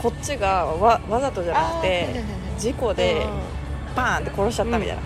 [0.00, 2.08] こっちがわわざとじゃなくて
[2.58, 3.26] 事故で
[3.96, 5.02] バーンって殺しちゃったみたいな、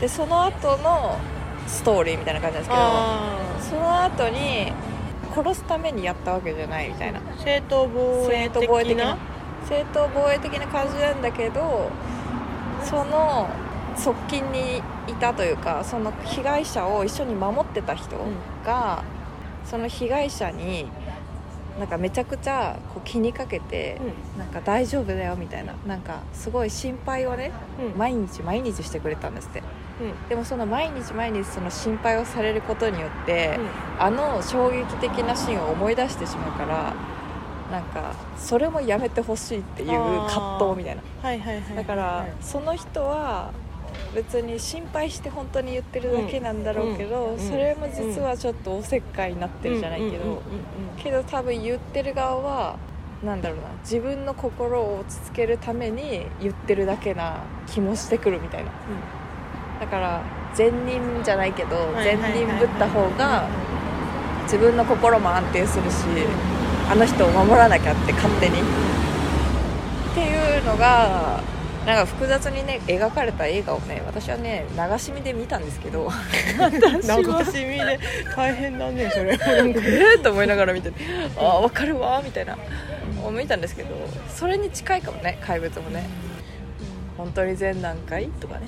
[0.00, 1.18] でその後の
[1.66, 4.72] ストーリーみたいな感じなんですけどあその後に
[5.34, 7.20] 殺すためにやったわけじゃないみたいな。
[7.20, 9.04] ー正当防衛正当防衛的な。
[9.04, 9.18] 的な
[9.68, 11.90] 正当防衛的な感じなんだけど
[12.82, 13.48] その
[13.96, 18.16] 側近にいたというかその被害者を一緒に守ってた人
[18.64, 19.04] が、
[19.64, 20.88] その被害者に
[21.78, 23.98] なんかめちゃくちゃこう気にかけて、
[24.38, 27.86] なんか大丈夫だよみたいななんかすごい心配をねうん。
[27.86, 29.60] うん毎日毎日してくれたんですって。
[29.60, 30.28] うん。
[30.28, 33.58] でもその毎日毎日その心配をされることによって、
[33.98, 34.02] うん。
[34.04, 36.94] あの衝撃的なシーンを思い出してしまうから
[37.70, 41.02] なんかそれもやめてほしいっていう葛藤みたいな。
[41.22, 42.32] はいはいはいだから、はい。
[42.40, 43.50] その人は
[44.14, 50.42] 別に心配して本当に言ってるだけなんだろうけど、それも実はちょっとおせっかいになってるじゃないけど、
[50.98, 52.76] けど多分言ってる側は
[53.24, 58.70] なんだろうな自分の心を落ち着けるために言ってるだけな気もしてくるみたいな
[59.80, 60.22] だから
[60.54, 63.48] 善人じゃないけど善人ぶった方が
[64.44, 66.04] 自分の心も安定するし
[66.90, 71.40] あの人を守らなきゃって勝手にっていうのが
[71.86, 76.10] なんか複雑にね描かれた映画をね私はね流し見で見たんですけど。
[76.58, 77.98] 私なんかはしみで
[78.36, 79.36] 大変だねそれ。
[79.36, 80.92] なんかえーと思いながら見て
[81.36, 82.56] ああ分かるわみたいな。
[83.32, 83.90] 見たんですけど。
[84.28, 86.08] それに近いかもね怪物もね。
[87.16, 88.66] 本当に善なんかいとかね。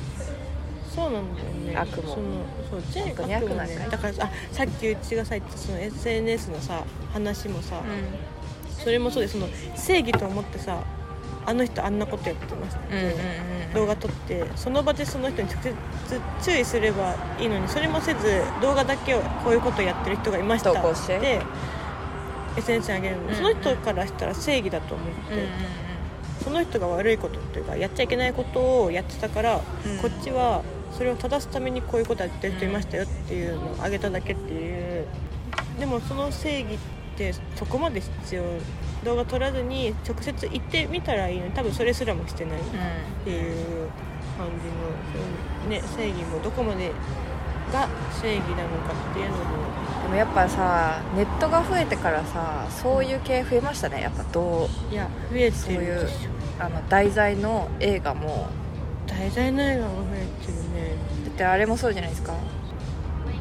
[0.95, 1.77] そうなんだよね。
[1.77, 2.15] 悪も。
[2.15, 3.89] そのそうに悪も悪なんかいね。
[3.91, 7.81] だからあさっきうちがさ言ったその SNS のさ話もさ、
[8.79, 10.83] それもそうですその正義と思ってさ
[11.47, 13.75] あの人あんなことやってました、うんうんうんうん。
[13.75, 15.75] 動画撮ってその場でその人に直接
[16.43, 20.73] 注意すればいいのにそれもせず動画だけをこういうことをやってる人がいました。
[20.73, 21.19] 投稿して。
[21.19, 21.43] で
[22.57, 25.49] SNS に上げるの、うんその人からしたら正義だと思って、うんうん
[26.43, 29.99] その人が悪いことっていうかやっちゃいけないことをやってたから、うん。
[29.99, 35.07] こっちはそれを正すためにこういうことやってる人いましたよっていうのをあげただけっていう
[35.79, 37.04] でもその正義って
[37.57, 38.43] そこまで必要
[39.05, 42.63] 動画撮らずに直接行ってみたらいいのに多分それすらもしてないっ
[43.25, 43.89] ていう
[44.37, 46.91] 感じのそう、ね、正義もどこまで
[47.73, 47.89] が
[48.21, 49.45] 正義なのかっていうのも。
[50.03, 54.03] でもやっぱさネットが増えてからさそういう系増えましたね。
[54.03, 56.09] やっぱどういや増えてそういう
[56.59, 58.49] あの題材の映画も。
[59.07, 60.97] 題材の映画も増えてるね。
[61.27, 62.35] だってあれもそうじゃないですか。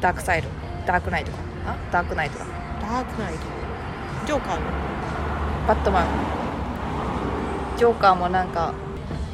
[0.00, 0.48] ダークサイド。
[0.86, 1.38] ダークナイトか。
[1.66, 1.76] あ？
[1.90, 2.46] ダークナイトか
[2.80, 3.63] ダークナイト
[4.24, 4.62] ジョーカーの。
[5.68, 6.06] バットマン。
[7.76, 8.72] ジョーカーもなんか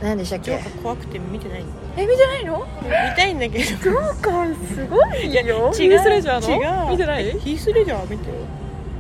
[0.03, 0.53] 何でしたっけ？
[0.53, 1.69] ジョーカー怖くて見てないの。
[1.97, 2.67] え見てないの？
[2.83, 3.65] 見たいんだけど。
[3.65, 5.73] ジョーカーすごいよ。
[5.73, 6.87] ヒースレジャーの？
[6.87, 6.91] 違う。
[6.93, 7.31] 見てない？
[7.41, 8.35] ヒースレジャー見てよ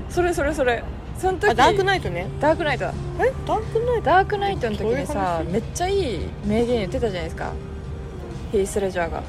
[0.08, 0.82] それそれそれ。
[1.18, 2.26] その時あダークナイトね。
[2.40, 2.94] ダークナイトだ。
[3.18, 4.02] えダークナイト？
[4.02, 7.52] ダークナイトの時にそういうめっちゃいい名言言ってたじゃないですか。
[8.52, 9.22] ヒース・レジャーが。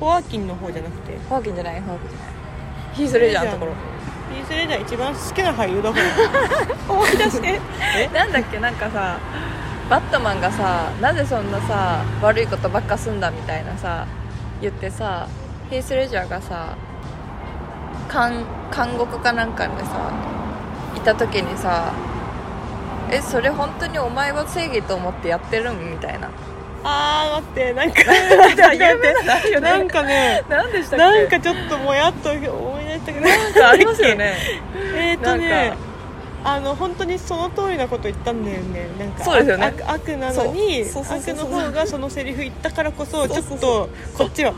[0.00, 1.16] ホアキンの方じゃなくて。
[1.28, 1.80] ホーキンじゃない？
[1.80, 2.28] ホーキンじゃない。
[2.94, 3.72] ヒース・レジャーのところ
[4.32, 6.04] ヒース・レジャー一番好きな俳優だから。
[6.94, 7.60] 思い出して。
[7.96, 8.08] え？
[8.12, 8.58] なんだっけ？
[8.58, 9.18] なんかさ
[9.88, 14.04] バットマンがさなぜそんなさ悪いことばっかすんだみたいなさ
[14.60, 15.28] 言ってさ
[15.70, 16.74] ヒース・レジャーがさ
[18.12, 20.10] 監監獄かなんかでさ
[20.96, 21.92] いた時にさ
[23.12, 26.28] 「えそれ本当にお前は正義と思ってやってるん?」みたいな。
[26.88, 28.00] あー待ってなんか
[29.60, 31.04] なんかね何でしたっけ？
[31.04, 32.30] なんかちょっともやっと
[32.96, 34.34] 思い出したけどなんかありますよね。
[34.94, 35.96] えっ、ー、とねか。
[36.48, 38.86] あの本当にその通りなこと言ったんだよね。
[38.98, 39.64] なんかそうですよね。
[39.66, 44.54] 悪悪なのに悪の方がそのセリフ言ったからこそちょっとこっちはっ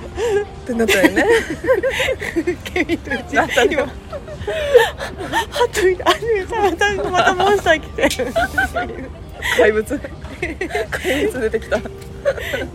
[0.66, 1.24] てなったよね。
[2.64, 3.88] ケビンとうちなったんだよ。
[3.88, 8.32] 今ハトいたあれまたまたモンスター来て。
[9.56, 10.00] 怪物。
[10.90, 11.76] 怪物出てきた。
[11.78, 11.82] や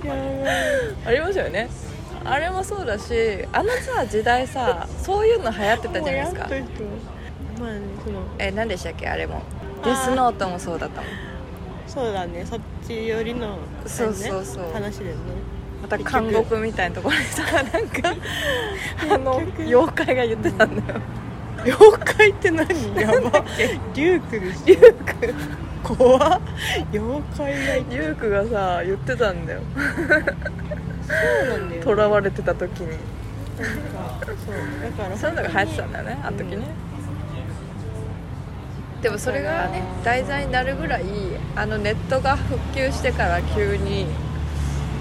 [0.06, 0.56] ばい
[1.06, 1.69] ありましたよね
[2.26, 3.14] あれもそうだし
[3.52, 6.50] あのさ時代さそういうの流行ってたじゃないですか。
[7.60, 9.42] まあねそのえ何でしたっけあれも。
[9.84, 11.10] デスノートもそうだったもん。
[11.88, 14.72] そうだねそっち寄りの、ね、そうそうそう。
[14.72, 15.22] 話だよね。
[15.82, 18.16] また監獄みたいなところにさ なんか
[19.12, 21.02] あの妖怪が言ってたんだよ。
[21.66, 22.68] 妖怪って何？
[23.00, 23.46] やば。
[23.94, 25.34] リュークでしょリューク
[25.84, 26.42] 怖っ。
[26.94, 29.62] 妖怪がリュークがさ言ってたんだよ
[31.08, 31.13] そ
[31.56, 32.98] うなんだよ囚われてた時に。
[33.58, 35.18] そうだから。
[35.18, 36.63] そういうのが流行ってたんだよねあの時ね、
[39.02, 41.04] でもそれがね題材になるぐらい
[41.56, 44.08] あのネットが復旧してから急に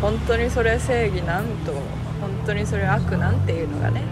[0.00, 1.72] 本当にそれ正義なんと
[2.20, 4.02] 本当にそれ悪なんていうのがね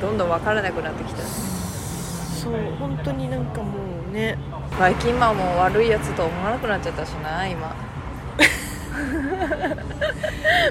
[0.00, 1.22] どんどん分からなくなってきた。
[1.22, 3.70] そう本当になんかも
[4.10, 4.36] うね。
[4.78, 7.76] バイキンマンも悪いやつと思わなくなっちゃったしな今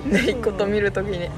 [0.05, 1.29] めいっ子と見るときに。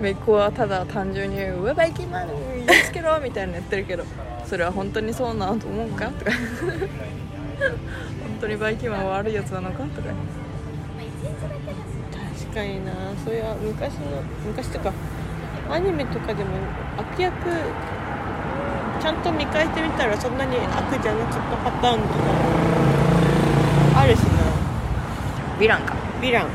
[0.00, 2.28] めいっ子はただ単純に「うわバイキンマン
[2.66, 4.04] 言いつけろ」みたいなの言ってるけど
[4.44, 6.32] それは本当にそうなと思うかとか。
[7.60, 10.08] 本当にバイキンマンは悪いやつなのかとか。
[12.42, 12.92] 確かにな。
[13.24, 14.00] そういう昔の
[14.46, 14.92] 昔とか
[15.70, 16.50] アニメとかでも
[16.98, 17.34] 悪役
[19.00, 22.14] ちゃんと見返してみたらそんなに悪じゃなかったパターンとか
[23.96, 24.33] あるしな
[25.64, 25.94] ヴィランか。
[26.20, 26.48] ヴィラン。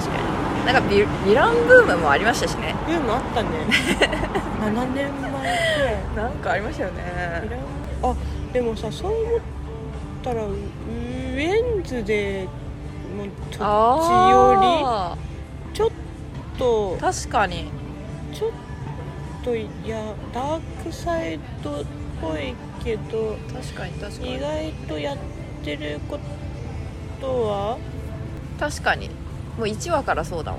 [0.00, 0.66] 確かに。
[0.66, 2.74] なんかヴィランブームもありましたしね。
[2.86, 3.48] ブームあったね。
[4.60, 5.30] 7年前
[5.76, 5.96] くらい。
[6.16, 7.60] なんかありましたよヴねィラン。
[8.12, 8.16] あ
[8.52, 9.40] でもさそう思っ
[10.24, 12.48] たらウェンズで
[13.16, 13.66] もうそっちよ
[14.58, 15.16] あ
[15.72, 15.90] りちょっ
[16.58, 17.70] とー確かに。
[18.34, 18.50] ちょっ
[19.44, 19.98] といや
[20.34, 21.74] ダークサイドっ
[22.20, 24.34] ぽいけど確かに確かに。
[24.34, 25.16] 意外とやっ
[25.64, 26.18] てるこ
[27.20, 27.78] とは
[28.62, 29.08] 確かに。
[29.58, 30.58] もう1話からそうだわ。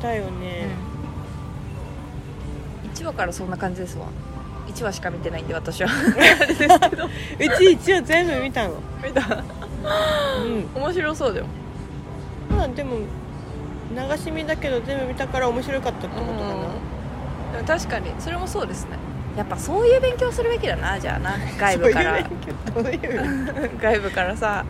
[0.00, 0.68] だよね、
[2.94, 4.06] 1話からそんな感じですわ。
[4.68, 5.88] 1話しか見てないんで私は。
[5.90, 7.08] あれですけどう
[7.58, 8.74] ち一応全部見たの。
[9.02, 9.42] 見た？
[10.44, 10.82] うん。
[10.82, 11.46] 面白そうだよ
[12.48, 12.98] まあでも
[13.90, 16.38] 流し見だけど全部見たから面白かったってことかな、
[17.54, 18.90] でも確かにそれもそうですね。
[19.36, 21.34] やっぱそういう勉強するべきだなじゃあな。
[21.58, 22.22] 外部から。
[23.82, 24.64] 外部からさ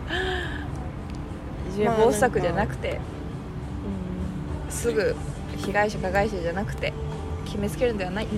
[1.77, 2.99] いじめ防止策じゃなくて、
[4.67, 5.15] すぐ
[5.57, 6.91] 被害者加害者じゃなくて
[7.45, 8.25] 決めつけるんではない。
[8.25, 8.31] うん、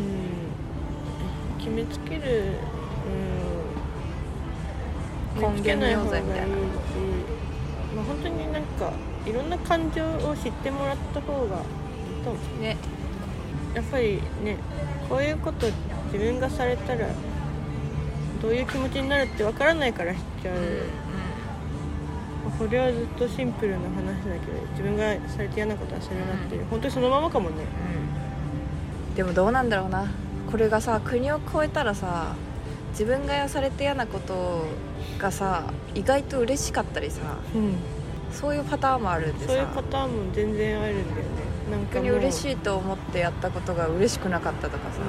[1.57, 2.55] 決めつける、
[5.35, 7.39] うん、根源の用罪みたいな決めつけない方がいいし
[7.95, 8.93] まあ、本当になんか
[9.25, 12.61] いろんな感情を知ってもらった方がいいと思う。
[12.61, 12.77] ね。
[13.73, 14.57] やっぱりね
[15.07, 15.65] こういうこと
[16.11, 17.07] 自分がされたら
[18.41, 21.08] どういう気持ちになるってわからないからしちゃう、うん
[22.57, 27.63] これはずっとシンプルな話だけど自分がされて嫌なことはするなっていう、本当にそのままかもね。
[29.09, 29.15] うん。
[29.15, 30.05] でもどうなんだろうな。
[30.51, 32.35] これがさ国を越えたらさ
[32.91, 34.65] 自分がされて嫌なこと
[35.19, 37.21] がさ意外と嬉しかったりさ
[37.55, 37.75] うん。
[38.31, 39.53] そういうパターンもあるんでさ。
[39.53, 41.49] そういうパターンも全然あるんだよね。
[41.71, 44.99] なんか逆に嬉しいと思ってやったことが嬉しくなかったとかさ、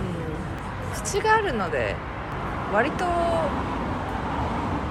[1.02, 1.96] 口があるので
[2.74, 3.06] 割と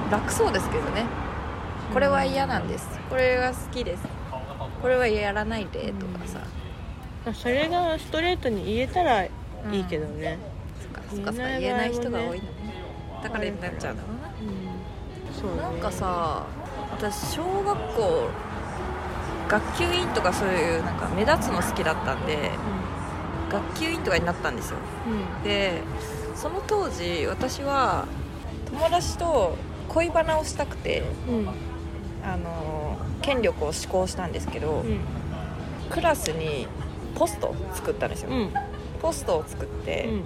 [0.09, 1.05] 楽そうですけどね
[1.93, 2.87] これは嫌なんです。
[3.09, 4.03] これは好きです。
[4.81, 6.39] これはやらないでとかさ、
[7.25, 9.29] うんそれがストレートに言えたらい
[9.71, 10.39] いけどね、
[10.81, 12.41] そっかそっかそっか言えない人が多いのね。
[13.21, 15.33] だからになっちゃうんだろうなうん。
[15.33, 15.61] そうね。
[15.61, 16.45] なんかさ
[16.91, 18.29] 私小学校
[19.49, 22.51] 学級委員とかそういうなんか目立つの好きだったんで
[23.51, 24.77] 学級委員とかになったんですよ。
[25.07, 25.43] うん。
[25.43, 25.81] で
[26.35, 28.07] その当時私は
[28.71, 29.55] 友達と
[29.89, 31.47] 恋バナをしたくてうん
[32.23, 34.99] あの権力を施行したんですけど、うん。
[35.89, 36.67] クラスに
[37.15, 38.53] ポストを作ったんですよ、うん。
[39.01, 40.23] ポストを作って、うん。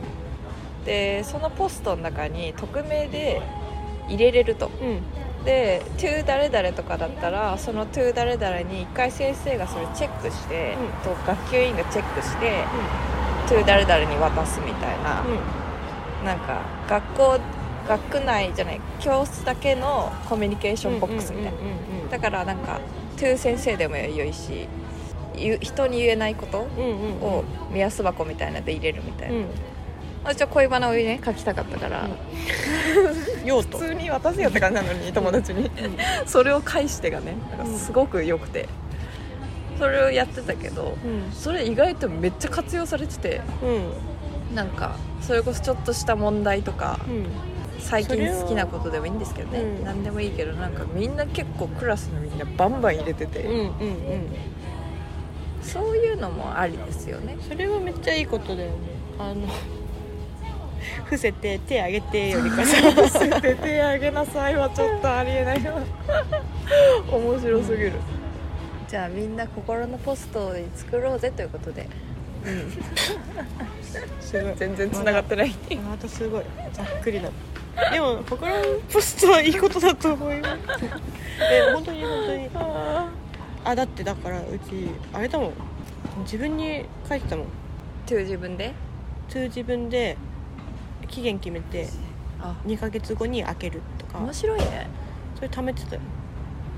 [0.85, 3.41] でそのポストの中に匿名で
[4.07, 4.67] 入れれると。
[4.81, 5.01] うん。
[5.45, 10.75] で「to 誰々」とかだったらその「to 誰々」に一回先生がそれチェックして、
[11.05, 11.15] うん。
[11.15, 12.63] と学級委員がチェックして
[13.47, 15.23] 「to 誰々」に渡すみたいな、
[16.25, 17.39] なんか学校
[17.87, 21.59] 学区内じゃない教室だけのコミュニケーションボックスみたいな、
[22.09, 22.79] だからなんか
[23.17, 24.67] 「to 先生」でも良いし
[25.35, 27.23] 人に言えないことうんうんうん。
[27.23, 29.45] を目安箱みたいなので入れるみたいな、うん。
[30.23, 32.07] 私は恋バナをね書きたかったから、
[33.43, 33.77] 用途。
[33.77, 35.69] 普通に渡せよって感じなのに友達に。
[36.25, 38.67] それを返してがねなんかすごく良くて。
[39.79, 41.31] それをやってたけどうん。
[41.33, 43.41] それ意外とめっちゃ活用されてて。
[43.63, 44.55] うん。
[44.55, 47.25] なんかそれこそちょっとした問題とかうん
[47.83, 49.83] 最近好きなことでもいいんですけどね、うん。
[49.83, 53.71] 何でもいいけどなんかみんな結構クラスのみんなバンバン入れてて、うんうんうん。
[55.61, 57.37] そういうのもありですよね。
[57.47, 58.75] それはめっちゃいいことだよね。
[59.19, 59.47] あの
[61.05, 62.77] 伏せて手あげてよりかさ。
[63.07, 65.81] 捨て手あげなさいはちょっとありえないわ
[67.11, 67.93] 面白すぎる、
[68.87, 71.87] じゃあみんな心のポストを作ろうぜということで。
[74.19, 75.53] すごい全然つながってない。
[75.89, 76.43] またすごい。
[76.73, 77.29] ざっくりな
[77.91, 80.59] でも心のポストはいいことだと思います。
[81.41, 82.49] え本当に本当に。
[83.65, 85.53] あだってだからうちあれだもん。
[86.23, 87.45] 自分に書いてたもん。
[88.05, 88.73] という自分で？
[89.29, 90.17] 通自分で
[91.07, 91.89] 期限決めて
[92.39, 92.55] あ。
[92.65, 94.19] 2ヶ月後に開けるとか。
[94.19, 94.87] 面白いね。
[95.35, 96.01] それ貯めてたよ。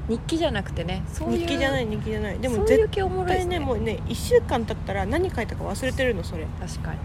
[0.07, 1.03] 日記じゃなくてね。
[1.07, 2.39] そういう日記じゃない日記じゃない。
[2.39, 3.57] でもそういう絶系おもろいですね。
[3.57, 6.45] 対ねもうね1週間経ったら何書いたか忘れてるのそれ。
[6.59, 6.99] 確かに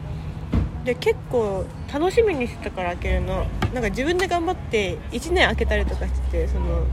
[0.84, 3.46] で結構楽しみにしてたから開けるの。
[3.74, 6.86] なんか自分で頑張って1年開けたりとかしててその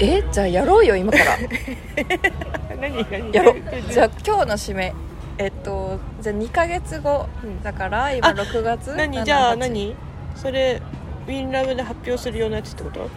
[0.00, 1.38] えじゃあやろうよ今から。
[2.80, 3.56] 何何やろう。
[3.90, 4.94] じゃあ今日の締め。
[5.38, 7.26] えっとじゃあ2ヶ月後。
[7.42, 7.62] うん。
[7.62, 9.96] だから今あ6月7何じゃあ8何？
[10.34, 10.82] それ
[11.26, 13.08] ウィンラブで発表するようなやつってこと？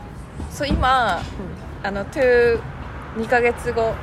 [0.50, 1.22] そう今
[1.84, 2.60] あの to
[3.18, 3.94] 2ヶ月後、うん。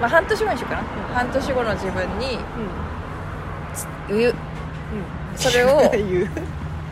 [0.00, 0.82] まあ、半年後にしようかな、
[1.14, 2.38] 半年後の自分に
[4.08, 4.32] うん
[5.36, 5.90] それを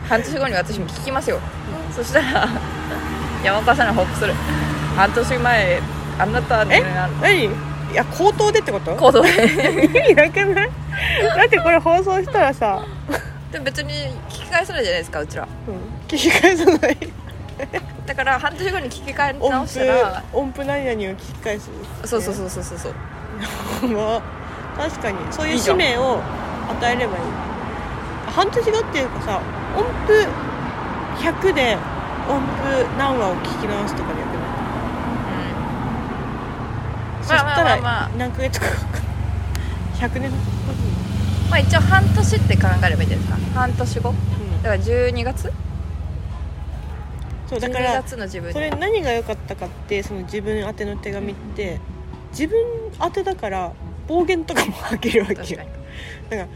[0.09, 1.41] 半年後に私も聞きますよ、
[1.95, 2.49] そしたら
[3.43, 4.35] 山岡さんに報告する。
[4.97, 5.83] 半年前
[6.19, 6.85] あなたねえ？
[7.21, 7.45] 何？
[7.93, 8.95] いや口頭でってこと？
[8.97, 9.29] 行動で。
[10.09, 10.71] 意味なくない？
[11.37, 12.85] だってこれ放送したらさ、
[13.51, 13.93] でも別に
[14.29, 15.49] 聞き返さないじゃないですかうちら。
[15.67, 15.75] うん、
[16.07, 16.99] 聞き返さない。
[18.07, 21.71] だから半年後に聞き返音直したら符音符何々を聞き返す。
[22.05, 23.89] そうそうそうそうそうそう。
[23.89, 24.23] まあ
[24.77, 25.17] 確かに。
[25.31, 26.19] そういう使命を
[26.71, 27.23] 与えればいい
[28.35, 29.41] 半年後っていうかさ
[29.76, 30.26] 音符
[31.18, 31.76] 100で
[32.28, 34.45] 音符何話を聞き直すとかでよくない
[37.22, 38.74] そしたらまあ何ヶ月かか。
[38.74, 40.37] かる100年後。
[41.51, 43.61] まあ一応半年って考えればいいんじゃないですか？
[43.61, 44.11] 半年後？
[44.11, 44.62] うん。
[44.62, 45.53] だから12月？12
[47.47, 51.78] そうだから月の自分それ何が良かったかってその自分宛ての手紙って
[52.30, 52.59] 自分
[53.03, 53.72] 宛てだから
[54.09, 55.61] 暴言とかも吐けるわけよ。
[56.30, 56.53] なんか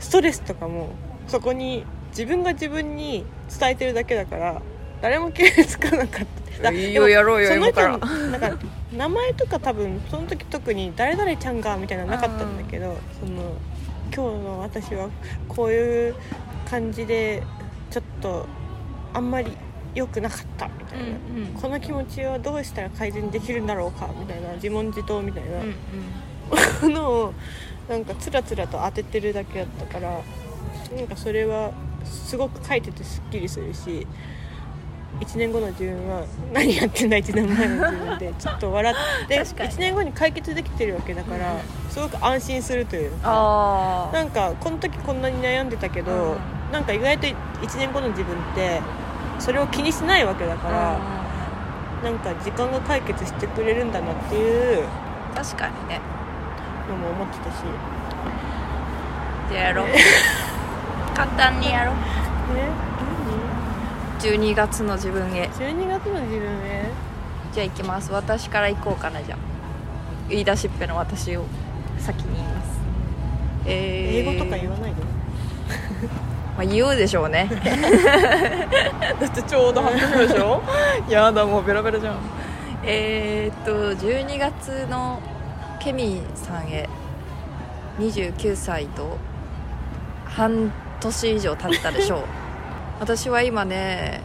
[0.00, 0.90] ストレスとかも
[1.28, 3.24] そこに自分が自分に
[3.58, 4.62] 伝えてるだけだから
[5.02, 6.26] 誰も気づかなかっ
[6.62, 6.70] た。
[6.70, 8.56] いいよやろうよその人なんか
[8.92, 13.56] 名前とか多分その時特に誰々ちゃんがみたいなのなかったんだけどその
[14.14, 15.10] 今日の私は
[15.48, 16.14] こういう
[16.70, 17.42] 感じで
[17.90, 18.46] ちょっと
[19.12, 19.50] あんまり
[19.96, 21.46] 良くなかったみたいな、うんうん。
[21.60, 27.34] この気持ちはどうしたら改善できるんだろうかみたいな自問自答みたいうんな のを
[27.88, 30.20] なんかつらつらと当ててるだけだったから
[30.96, 31.72] なんかそれは
[32.04, 34.06] すごく書いててすっきりするし
[35.20, 39.70] 1年後の自分は何やってんだ1年前の自分で ちょっと笑って確かに。
[39.70, 41.56] 1年後に解決できてるわけだから
[41.88, 46.36] すごく安心するというかなんかこの時こんなに悩んでたけど、うん。
[46.72, 47.34] なんか意外と1
[47.78, 48.80] 年後の自分って
[49.38, 50.98] それを気にしないわけだから、
[52.02, 54.84] なんか時間が解決してくれるんだなっていう
[55.34, 56.00] 確かにね。
[56.88, 57.62] のも思ってたし
[61.14, 61.94] 簡単にやろう。
[62.54, 62.68] ね
[64.20, 65.48] 12月の自分へ。
[65.60, 66.90] 何12月の自分へ？
[67.52, 68.10] じゃあ行きます。
[68.12, 69.38] 私から行こうかなじゃあ。
[70.28, 71.44] 言い出しっぺの私を
[71.98, 72.80] 先に言います。
[73.66, 75.02] えー、英語とか言わないで。
[76.56, 77.48] まあ、言うでしょうね。
[79.20, 80.62] だってちょうど半年後でしょ？
[81.10, 82.16] やだもうベラベラじゃん。
[82.84, 85.20] えー、っと12月の
[85.80, 86.88] ケミさんへ。
[87.98, 89.18] 29歳と
[90.24, 90.72] 半
[91.04, 92.20] 年以上経ったでしょう。
[93.00, 94.20] 私は今ね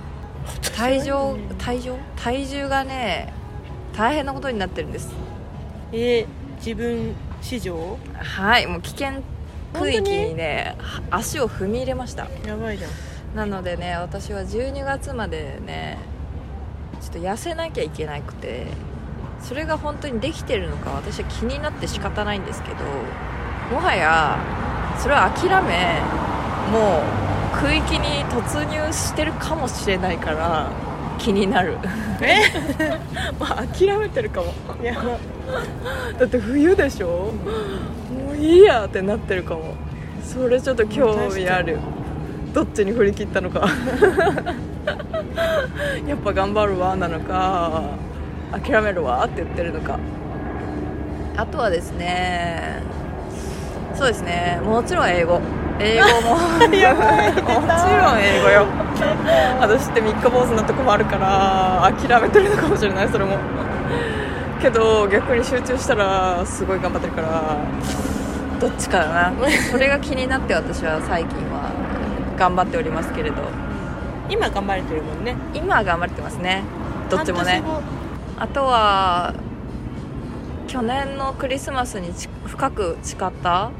[0.75, 1.95] 体重体重？
[2.15, 3.34] 体重がね
[3.95, 5.09] 大変なことになってるんです。
[5.91, 6.27] えー、
[6.57, 9.21] 自分史上はいもう危険
[9.73, 10.75] 区域にね
[11.09, 12.27] 足を踏み入れました。
[12.45, 12.91] やばいじゃん。
[13.36, 15.97] なのでね私は12月までね
[17.01, 18.67] ちょっと痩せなきゃいけなくて
[19.41, 22.75] それが本当にできてるのか私は気になって仕方ないんですけど
[23.71, 24.38] もはや
[24.97, 26.01] それは諦め
[26.72, 27.01] も
[27.55, 30.70] う区域に突入してるかもしれないから
[31.17, 31.78] 気になる。
[32.22, 32.41] え？
[33.39, 34.53] まあ諦めてるかも。
[34.82, 34.93] いや。
[36.17, 37.32] だって冬でしょ？
[38.28, 39.74] もういいやってなってるかも。
[40.24, 41.80] それちょっと興味ある。
[42.53, 43.67] どっちに振り切ったのか。
[46.07, 47.82] やっぱ頑張るわなのか。
[48.51, 49.99] 諦めるわって言ってるのか。
[51.38, 52.82] あとはですね。
[53.95, 54.59] そうですね。
[54.63, 55.41] もちろん英語
[55.80, 56.36] 英語も。
[56.36, 56.93] もちろ
[58.15, 58.65] ん英語よ。
[59.59, 63.38] 私って三日坊主なとこもあるから諦めてるのかもしれないそれも。
[64.61, 67.27] けど逆に集中したらすごい頑張ってるから
[68.59, 69.32] どっちかだな。
[69.71, 71.71] それが気になって私は最近は
[72.38, 73.38] 頑張っておりますけれど。
[74.30, 75.36] 今頑張れてるもんね。
[75.53, 76.63] 今は頑張ってますね。
[77.09, 77.63] どっちもね。
[78.38, 79.34] あとは
[80.67, 83.71] 去年のクリスマスにち深く誓った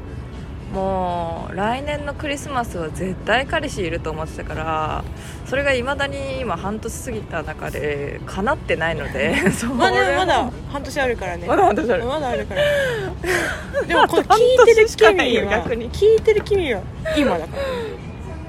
[0.72, 5.04] もう来年のクリスマスは絶対彼氏いると思ってたから
[5.46, 9.34] それがいまだに今半年過ぎた中で叶ってないので
[9.76, 11.46] ままだ半年あるからね。
[11.46, 12.04] まだ半年ある。
[12.04, 12.62] まだあるから。
[13.86, 15.90] でもこれ聞いてる君はよ逆に。
[15.90, 16.80] 聞いてる君は
[17.16, 17.62] 今だから。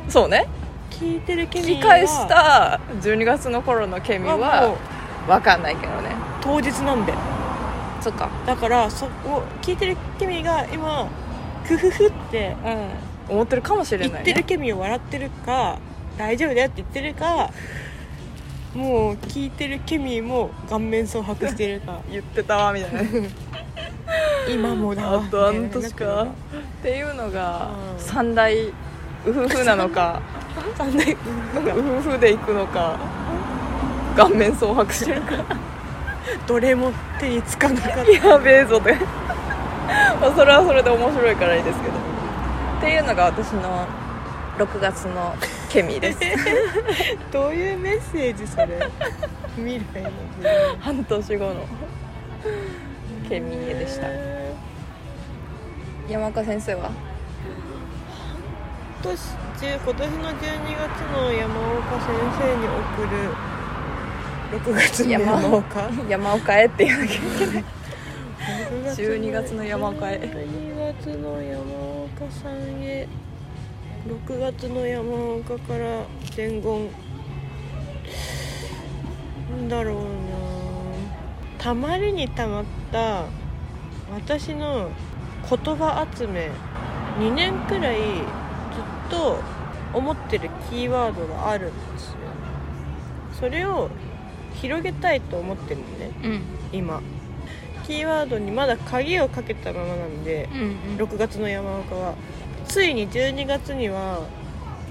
[0.07, 0.47] そうね。
[0.91, 1.69] 聞いてる君は。
[1.69, 4.75] 聞き返した12月の頃のケミは
[5.27, 6.15] 分かんないけどね。
[6.41, 7.13] 当日なんで。
[8.01, 8.29] そっか。
[8.45, 11.07] だからそこ聞いてる君が今
[11.65, 13.11] フフフってうん。
[13.31, 15.79] 思ってるかもしれ言ない、ね、ってる君を笑ってるか
[16.17, 17.49] 大丈夫だよって言ってるか
[18.75, 21.99] もう聞いてる君も顔面蒼白してるか。
[22.09, 23.01] 言ってたわみたいな。
[24.49, 26.23] 今もだわあと半年か。
[26.23, 26.27] っ
[26.81, 27.99] ていうのがうん。
[27.99, 28.73] 三大ウ
[29.25, 30.21] フフなのか。
[30.77, 32.95] 三大ウフフで行くのか。
[34.15, 35.35] 顔面蒼白してるか。
[36.47, 38.11] どれも手につかなかった。
[38.29, 38.95] やべえぞで
[40.19, 41.93] まあそれはそれで面白いからいいですけど。
[41.93, 43.87] っていうのが私の
[44.57, 45.35] 6月の
[45.69, 46.19] ケミです。
[47.31, 48.79] どういうメッセージそれ？
[49.55, 50.09] 未来の。
[50.79, 51.55] 半年後の
[53.29, 54.07] ケミでした。
[54.07, 54.53] え
[56.09, 56.89] 山岡先生は？
[56.89, 56.91] ー
[59.03, 59.19] 今年
[59.61, 63.35] 中今年の12月の山岡先生に送る
[64.59, 65.89] 6月の山岡？
[66.09, 67.45] 山岡へって言わなきゃいけ。
[67.45, 67.63] ない6月の
[68.95, 70.19] 12月の山岡へ。
[70.19, 73.07] 12月の山岡さんへ。
[74.05, 76.03] 6月の山岡から
[76.35, 76.89] 伝言。
[79.49, 80.01] なんだろうな。
[81.57, 83.25] たまりにたまった
[84.13, 84.89] 私の
[85.49, 86.49] 言葉集め。
[87.19, 89.39] 2年くらいずっと
[89.93, 92.17] 思ってるキーワードがあるんですよ。
[93.39, 93.89] それを
[94.55, 96.11] 広げたいと思ってるのね。
[96.23, 96.41] うん。
[96.73, 97.01] 今
[97.91, 102.13] キーワードにまだ鍵をかけたままなんでうん6月の山岡は。
[102.65, 104.25] ついに12月には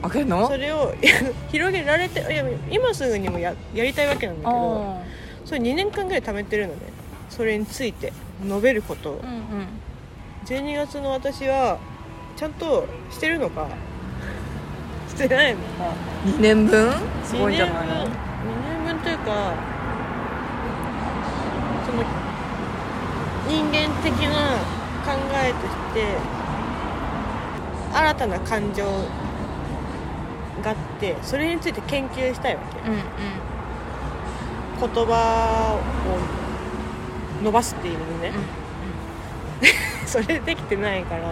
[0.03, 0.47] 開けんの？
[0.47, 0.93] それを
[1.51, 5.03] 広げられていや今すぐにもややりたいわけなんだけどあ
[5.47, 6.81] それ2年間ぐらい貯めてるのね。
[7.31, 8.13] それについて
[8.45, 9.21] 述べることを。
[9.21, 10.67] ーうんうん。
[10.73, 11.79] 12月の私は
[12.37, 13.67] ちゃんとしてるのか？
[15.09, 15.65] してないのか
[16.27, 16.93] ？2年分？
[17.25, 17.75] すごいんじゃない。
[17.75, 19.55] 2の年分2年分というか
[21.87, 22.05] その
[23.51, 24.59] 人間的な
[25.05, 26.07] 考えとして
[27.93, 28.85] 新たな感情
[30.63, 32.79] があってそれについて研究したいわけ。
[32.89, 33.01] うんうん。
[34.81, 35.77] 言葉
[37.41, 38.33] を伸ばすっていうのね、
[40.07, 41.23] それできてないから。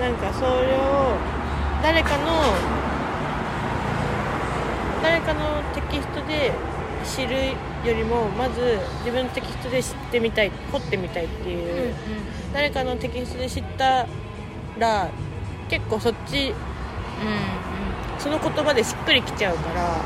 [0.00, 1.16] なんかそれを
[1.82, 2.42] 誰かの
[5.02, 6.52] 誰かのテキストで
[7.02, 7.54] 知る
[7.86, 11.94] よりもまず自分のテキストで知ってみたい掘ってみたいっていう、
[12.52, 14.06] 誰かのテキストで知った
[14.78, 15.08] ら
[15.68, 16.54] 結構そっち
[18.18, 20.00] その言葉でしっくりきちゃうから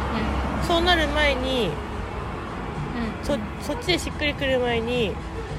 [0.66, 1.70] そうなる前に
[3.22, 5.12] そそっちでしっくりくる前に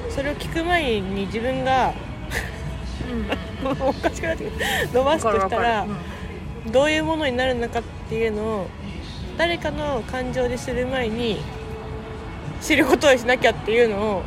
[0.10, 1.94] それを聞く前に自分が
[3.64, 4.52] おかしくなって
[4.94, 5.86] 伸ばすとしたら
[6.72, 8.68] どういうものになるのかっていうのを
[9.38, 11.42] 誰かの感情でする前に
[12.62, 14.24] 知ることをしなきゃっていうのを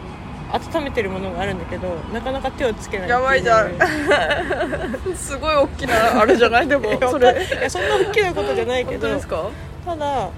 [0.52, 3.72] 温めてるものがあるんだけどなかなか手をつけないやばいじゃん。
[5.16, 6.68] すごい大きなあれじゃない？
[6.68, 7.44] でも それ。
[7.58, 9.44] いやそんな大きなことじゃないけど本当ですか？
[9.84, 10.28] ただ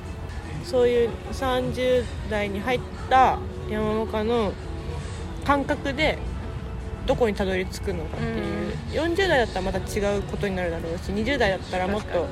[0.64, 2.80] そういう30代に入っ
[3.10, 3.38] た
[3.70, 4.52] 山岡の
[5.44, 6.18] 感覚で
[7.06, 12.26] どこにたどり着くのかっていう、40代だったらまた違うことになるだろうし20代だったらもっと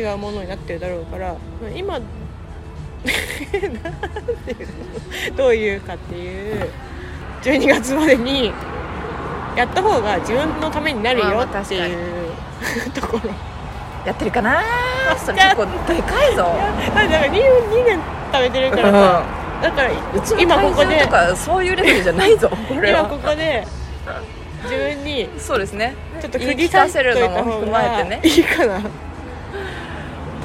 [0.00, 1.36] 違うものになってるだろうから
[1.76, 2.00] 今
[5.36, 6.68] どういうかっていう
[7.42, 8.52] 12月までに
[9.56, 11.96] やった方が自分のためになるよっていう
[12.94, 13.30] ところ
[14.06, 14.60] やってるかな
[15.16, 16.54] それ結構でかいぞ
[16.94, 17.32] だから 2, 2
[17.84, 17.98] 年
[18.32, 19.22] 食べてるからさ
[19.62, 19.90] だから
[20.40, 23.66] 今ここでとかそういうレベルじゃないぞ今ここで
[24.64, 28.80] 自分にそうですねちょっと言い振りさ聞かせるのも踏まえてねいいかな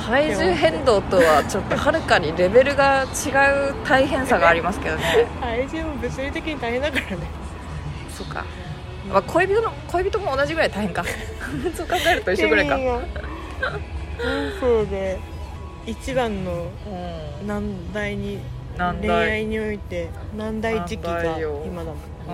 [0.08, 3.30] 体重変動とはちょっとはるかにレベルが違
[3.72, 5.28] う大変さがありますけどね。
[5.42, 7.18] 体重も物理的に大変だからね。
[8.10, 8.46] そうか、
[9.12, 11.04] まあ、恋人の恋人も同じぐらい大変か。
[11.76, 12.78] そう考えると一緒ぐらいか。
[12.78, 13.02] いやいや
[14.18, 15.20] 人生で
[15.86, 16.68] 一番の
[17.42, 17.48] うん。
[17.48, 18.40] 難題に
[19.02, 21.22] 恋愛において難題時期が
[21.66, 21.96] 今だもん
[22.28, 22.34] うん。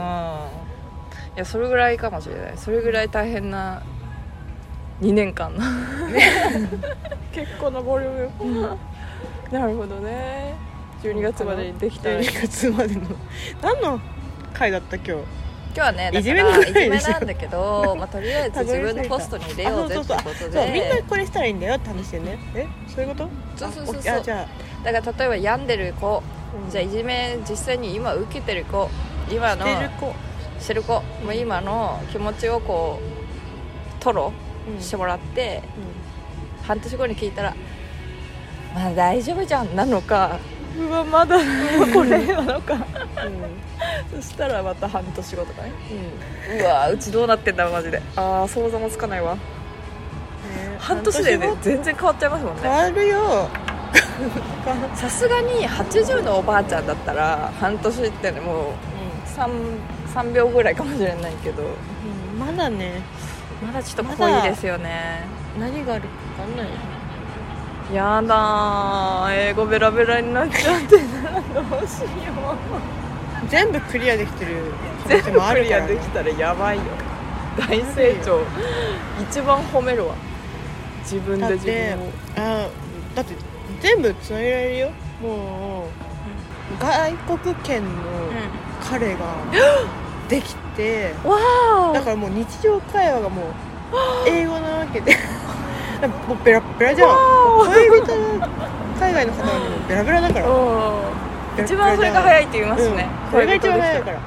[1.35, 2.53] いやそれぐらいかもしれない。
[2.55, 3.81] それぐらい大変な
[5.03, 5.51] 2年間。
[7.33, 8.61] 結構なボリューム。
[8.61, 8.77] よ
[9.51, 10.55] なるほどね。
[11.03, 13.01] 12月までにできたら12月までの。
[13.61, 13.99] 何の
[14.53, 15.11] 回だった今日？
[15.75, 22.19] 今日はねだいじめのからいじめなんだけど、 まあ、とりあえず自分のポストに入れようぜってことそうみんなでこれしたらいいんだよって話で。
[22.19, 22.67] ねえ？
[22.87, 23.29] そういうこと？
[23.57, 24.01] そうそうそうそう。
[24.23, 24.47] じゃあ。
[24.85, 26.23] だから例えば病んでる子
[26.65, 26.71] うん。
[26.71, 28.89] じゃあいじめ実際に今受けてる子
[29.29, 30.13] 今のしてる子。
[30.59, 32.99] してる子もう今の気持ちをこ
[33.99, 34.29] う吐露う。
[34.29, 34.33] ん
[34.79, 35.61] してもらって、
[36.63, 37.53] 半年後に聞いたら
[38.73, 40.37] 「まあ大丈夫じゃん」なのか
[40.79, 41.37] 「うわまだ
[41.93, 42.77] これ」なのか。
[44.13, 45.71] そしたらまた半年後とかね。
[46.49, 46.61] うん。
[46.61, 48.01] うわうちどうなってんだマジで。
[48.15, 49.35] ああ想像もつかないわ。
[49.35, 49.39] ね
[50.79, 53.49] 半年でね全然変わっちゃいますもん変ねわるよ。
[54.95, 58.65] さすがに80のおばあちゃんだったら半年ってねもう
[59.35, 59.49] 3,
[60.13, 61.63] 3秒ぐらいかもしれないけど。
[61.63, 63.01] うんまだね
[63.65, 65.25] まだちょっと濃いですよね。
[65.59, 66.07] 何があるか
[66.45, 66.69] 分かんない
[67.93, 69.49] やだー。
[69.49, 70.97] 英語ベラベラになっちゃって。
[70.97, 72.07] どうしよ。
[73.49, 74.73] 全部クリアできてるう
[75.07, 76.83] 可能性もあクリるから、ね、アできたらやばいよ。
[77.57, 78.41] 大成長。
[79.21, 80.15] 一番褒めるわ。
[81.03, 82.11] 自分で自分を。
[82.37, 82.67] あ
[83.15, 83.35] だって
[83.81, 84.89] 全部つなげられるよ。
[85.21, 85.87] もう
[86.79, 87.89] 外国圏の
[88.89, 89.19] 彼が
[90.29, 93.45] できて、わだからもう日常会話がもう
[94.27, 95.15] 英語なわけで。
[96.27, 97.09] もうベラベラじゃん。
[97.09, 97.15] わ
[97.65, 98.47] 恋人の
[98.99, 100.45] 海外の方はもうベラベラだから。
[100.47, 101.23] ー
[101.63, 104.19] 一番それが早いって言いますね、うん、これが一番早いかから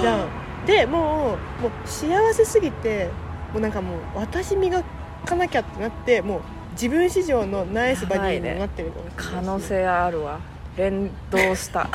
[0.00, 0.42] じゃん。
[0.66, 3.08] でもうもう幸せすぎて
[3.52, 4.82] もうなんかもう私磨
[5.24, 6.40] かなきゃってなってもう
[6.72, 10.40] 自分史上のナイスバディにもなってるかもしれない可能性あるわ
[10.76, 11.88] 連動した。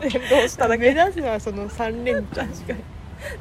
[0.00, 0.92] 連動しただけ。
[0.92, 2.50] 目指すのはその3連チャン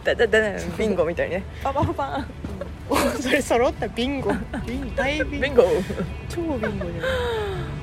[0.04, 1.44] だだだだビンゴみたいにね。
[1.64, 2.28] パパパパン。
[2.90, 4.32] お それ揃ったビンゴ。
[4.66, 5.64] ビン大ビンビンゴ。
[6.28, 6.80] 超ビンゴじゃん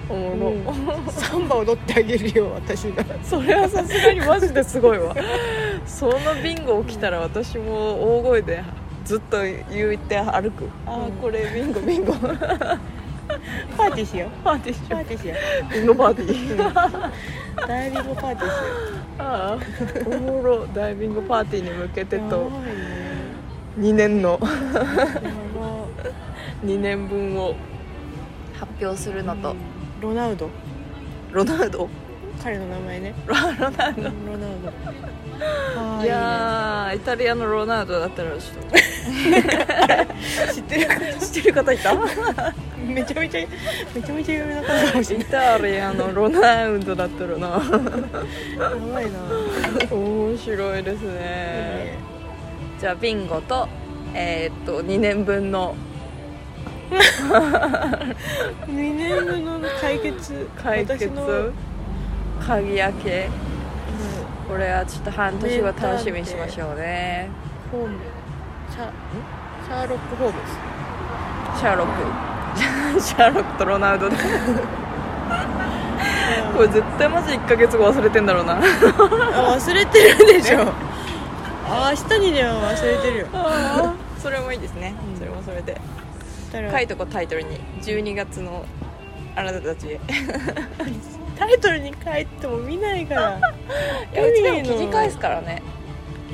[0.09, 1.09] おもろ、うん。
[1.13, 3.05] サンバ踊ってあげるよ私が。
[3.23, 5.15] それはさすがにマジですごいわ。
[5.87, 8.63] そのビンゴ起きたら私も大声で
[9.05, 10.69] ずっと言って歩く。
[10.87, 12.15] ああうんこれビンゴビンゴ
[13.27, 13.39] パー
[13.77, 14.91] パーティーしよティーしよう。
[14.91, 15.35] パーティーしよ
[15.69, 15.73] う。
[15.73, 17.11] ビンゴパーティう、ー。
[17.61, 18.51] うん、ダイビングパーティーしよ
[19.19, 19.23] あ
[19.55, 19.59] あ。
[20.07, 20.67] おもろ。
[20.69, 22.37] ダイビングパーティーに向けてうと。
[22.37, 22.77] やばいね。
[23.79, 24.31] 2年の。
[24.31, 24.49] やば。
[26.65, 27.55] 2年分を。
[28.59, 29.55] 発表するのと、
[30.01, 30.49] ロナウド。
[31.31, 31.91] ロナウド？
[32.47, 33.13] 彼の名前ね。
[33.27, 33.59] ロロナウド。
[33.59, 33.95] ロナウ
[34.63, 34.71] ド。
[36.05, 36.07] い。
[36.07, 38.41] やーイタリアのロナウドだったらちょっ
[40.55, 40.87] 知ってる。
[41.19, 41.93] と知ってる方いた？
[42.87, 43.47] めちゃめちゃ
[43.97, 45.29] めちゃめちゃ有名な方かもしれイない。
[45.29, 47.49] タリアのロナウドだったらな。
[47.49, 47.59] や
[48.93, 49.19] ばいな。
[49.91, 51.95] 面白いですね。
[52.79, 53.69] じゃあビンゴと
[54.15, 55.75] えーっと2年分の。
[58.69, 60.49] 2年分の解決。
[60.63, 61.07] 解決。
[61.09, 61.51] 私の
[62.45, 63.29] 鍵開け。
[64.49, 67.29] これはちょっと半年後楽しみにしましょうね。
[67.73, 67.99] ホーム。
[68.71, 68.91] シャ
[69.67, 71.87] シャーロック・ホームズシャーロッ
[72.95, 73.01] ク。
[73.01, 74.17] シャーロックとロナウドで。
[76.57, 78.59] これ絶対マジ1ヶ月後忘れてんだろうな。
[78.59, 78.61] あ
[79.59, 80.73] 忘れてるでしょ。
[81.69, 83.27] あ明日にでは忘れてるよ。
[84.19, 85.19] それもいいですね、うん。
[85.19, 85.81] それもそれで。
[86.53, 87.61] 書いとこうタイトルに。
[87.83, 88.65] 12月の
[89.35, 90.01] あなたたちへ
[91.39, 93.39] タイトルに書いても見ないから。
[94.13, 95.63] いやうちでも記事返すからね。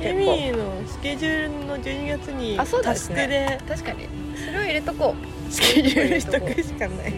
[0.01, 3.59] エミーのスケジュールの12月にあそうだタスクで。
[3.67, 4.07] 確かに。
[4.45, 5.15] それを入れとこ
[5.49, 5.51] う。
[5.51, 7.13] スケジュールしとくしかない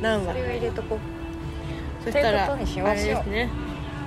[0.00, 2.04] 何話それを入れとこう。
[2.04, 3.14] そしたらということにしましょう。
[3.16, 3.48] ですね。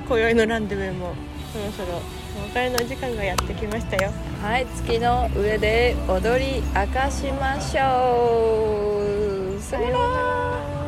[0.07, 1.13] 今宵のランデブーも
[1.53, 2.01] そろそろ
[2.43, 4.11] お別れの時間がやってきましたよ。
[4.41, 9.01] はい月の上で踊り明かしましょ
[9.57, 9.61] う。
[9.61, 10.80] さよなら